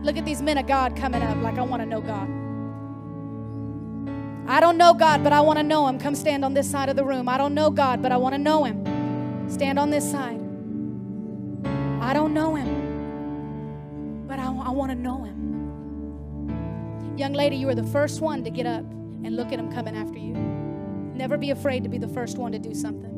Look 0.01 0.17
at 0.17 0.25
these 0.25 0.41
men 0.41 0.57
of 0.57 0.65
God 0.65 0.95
coming 0.95 1.21
up 1.21 1.37
like 1.43 1.59
I 1.59 1.61
want 1.61 1.83
to 1.83 1.85
know 1.85 2.01
God. 2.01 2.40
I 4.51 4.59
don't 4.59 4.77
know 4.77 4.93
God, 4.93 5.23
but 5.23 5.31
I 5.31 5.39
want 5.39 5.59
to 5.59 5.63
know 5.63 5.87
Him. 5.87 5.97
Come 5.97 6.13
stand 6.13 6.43
on 6.43 6.53
this 6.53 6.69
side 6.69 6.89
of 6.89 6.97
the 6.97 7.05
room. 7.05 7.29
I 7.29 7.37
don't 7.37 7.53
know 7.53 7.69
God, 7.69 8.01
but 8.01 8.11
I 8.11 8.17
want 8.17 8.35
to 8.35 8.37
know 8.37 8.65
Him. 8.65 9.49
Stand 9.49 9.79
on 9.79 9.91
this 9.91 10.11
side. 10.11 10.41
I 12.01 12.11
don't 12.11 12.33
know 12.33 12.55
Him, 12.55 14.27
but 14.27 14.39
I, 14.39 14.47
I 14.47 14.71
want 14.71 14.91
to 14.91 14.97
know 14.97 15.23
Him. 15.23 17.15
Young 17.17 17.31
lady, 17.31 17.55
you 17.55 17.69
are 17.69 17.75
the 17.75 17.87
first 17.87 18.19
one 18.19 18.43
to 18.43 18.49
get 18.49 18.65
up 18.65 18.83
and 19.23 19.37
look 19.37 19.53
at 19.53 19.59
Him 19.59 19.71
coming 19.71 19.95
after 19.95 20.17
you. 20.17 20.33
Never 20.33 21.37
be 21.37 21.51
afraid 21.51 21.83
to 21.83 21.89
be 21.89 21.97
the 21.97 22.09
first 22.09 22.37
one 22.37 22.51
to 22.51 22.59
do 22.59 22.73
something. 22.73 23.10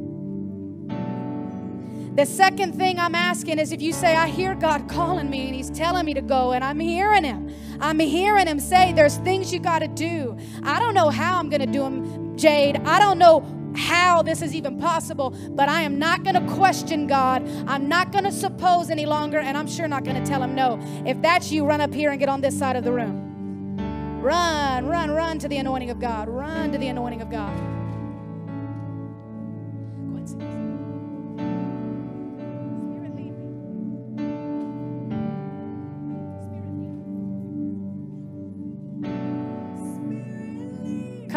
The 2.15 2.27
second 2.27 2.73
thing 2.73 2.99
I'm 2.99 3.15
asking 3.15 3.57
is 3.57 3.71
if 3.71 3.81
you 3.81 3.91
say, 3.91 4.15
I 4.15 4.27
hear 4.27 4.53
God 4.53 4.87
calling 4.87 5.31
me 5.31 5.47
and 5.47 5.55
He's 5.55 5.71
telling 5.71 6.05
me 6.05 6.13
to 6.13 6.21
go, 6.21 6.51
and 6.51 6.63
I'm 6.63 6.79
hearing 6.79 7.23
Him. 7.23 7.51
I'm 7.79 7.97
hearing 7.97 8.45
Him 8.45 8.59
say, 8.59 8.93
There's 8.93 9.17
things 9.17 9.51
you 9.51 9.59
got 9.59 9.79
to 9.79 9.87
do. 9.87 10.37
I 10.61 10.79
don't 10.79 10.93
know 10.93 11.09
how 11.09 11.39
I'm 11.39 11.49
going 11.49 11.61
to 11.61 11.71
do 11.71 11.79
them, 11.79 12.37
Jade. 12.37 12.77
I 12.85 12.99
don't 12.99 13.17
know 13.17 13.43
how 13.75 14.21
this 14.21 14.43
is 14.43 14.53
even 14.53 14.79
possible, 14.79 15.31
but 15.49 15.67
I 15.69 15.81
am 15.81 15.97
not 15.97 16.23
going 16.23 16.35
to 16.35 16.53
question 16.53 17.07
God. 17.07 17.47
I'm 17.67 17.89
not 17.89 18.11
going 18.11 18.25
to 18.25 18.31
suppose 18.31 18.91
any 18.91 19.07
longer, 19.07 19.39
and 19.39 19.57
I'm 19.57 19.67
sure 19.67 19.87
not 19.87 20.03
going 20.03 20.23
to 20.23 20.29
tell 20.29 20.43
him 20.43 20.53
no. 20.53 20.79
If 21.07 21.19
that's 21.23 21.51
you, 21.51 21.65
run 21.65 21.81
up 21.81 21.91
here 21.91 22.11
and 22.11 22.19
get 22.19 22.29
on 22.29 22.41
this 22.41 22.55
side 22.57 22.75
of 22.75 22.83
the 22.83 22.91
room. 22.91 24.21
Run, 24.21 24.85
run, 24.85 25.09
run 25.09 25.39
to 25.39 25.47
the 25.47 25.57
anointing 25.57 25.89
of 25.89 25.99
God. 25.99 26.29
Run 26.29 26.71
to 26.73 26.77
the 26.77 26.89
anointing 26.89 27.23
of 27.23 27.31
God. 27.31 27.82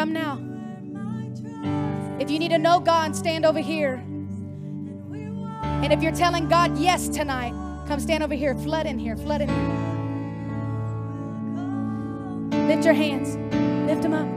Come 0.07 0.13
now. 0.13 0.39
If 2.21 2.31
you 2.31 2.39
need 2.39 2.51
to 2.51 2.59
know 2.59 2.79
God, 2.79 3.17
stand 3.17 3.45
over 3.45 3.59
here. 3.59 3.95
And 5.83 5.93
if 5.93 6.01
you're 6.01 6.13
telling 6.13 6.49
God 6.49 6.79
yes 6.79 7.09
tonight, 7.09 7.53
come 7.89 7.99
stand 7.99 8.23
over 8.23 8.35
here. 8.35 8.55
Flood 8.55 8.87
in 8.87 9.01
here. 9.01 9.17
Flood 9.17 9.41
in 9.41 9.49
here. 9.49 9.57
Lift 12.69 12.85
your 12.85 12.95
hands. 12.95 13.35
Lift 13.89 14.03
them 14.03 14.13
up. 14.15 14.29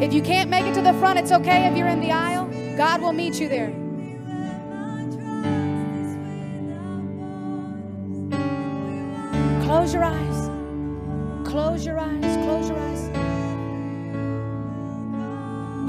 If 0.00 0.12
you 0.12 0.22
can't 0.22 0.50
make 0.50 0.66
it 0.66 0.74
to 0.74 0.82
the 0.82 0.92
front, 0.94 1.18
it's 1.18 1.32
okay 1.32 1.66
if 1.66 1.76
you're 1.76 1.88
in 1.88 1.98
the 1.98 2.12
aisle. 2.12 2.43
God 2.76 3.00
will 3.02 3.12
meet 3.12 3.40
you 3.40 3.48
there. 3.48 3.72
Close 9.64 9.94
your 9.94 10.04
eyes. 10.04 10.50
Close 11.48 11.86
your 11.86 11.98
eyes. 12.00 12.36
Close 12.44 12.68
your 12.68 12.78
eyes. 12.78 13.10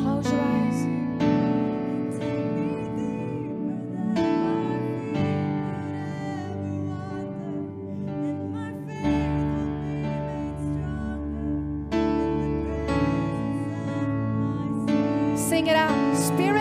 Close 0.02 0.32
your 0.32 0.42
eyes. 0.42 0.80
Sing 15.40 15.68
it 15.68 15.76
out. 15.76 16.18
Spirit, 16.18 16.55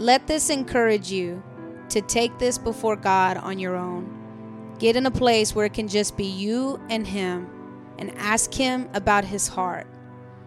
Let 0.00 0.26
this 0.26 0.48
encourage 0.48 1.12
you 1.12 1.42
to 1.90 2.00
take 2.00 2.38
this 2.38 2.56
before 2.56 2.96
God 2.96 3.36
on 3.36 3.58
your 3.58 3.76
own. 3.76 4.74
Get 4.78 4.96
in 4.96 5.04
a 5.04 5.10
place 5.10 5.54
where 5.54 5.66
it 5.66 5.74
can 5.74 5.88
just 5.88 6.16
be 6.16 6.24
you 6.24 6.80
and 6.88 7.06
Him 7.06 7.50
and 7.98 8.16
ask 8.16 8.54
Him 8.54 8.88
about 8.94 9.26
His 9.26 9.46
heart. 9.46 9.86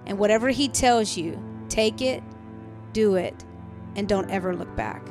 And 0.08 0.18
whatever 0.18 0.50
He 0.50 0.70
tells 0.70 1.16
you, 1.16 1.40
take 1.70 2.02
it, 2.02 2.24
do 2.94 3.14
it, 3.14 3.46
and 3.96 4.10
don't 4.10 4.32
ever 4.32 4.56
look 4.56 4.76
back. 4.76 5.08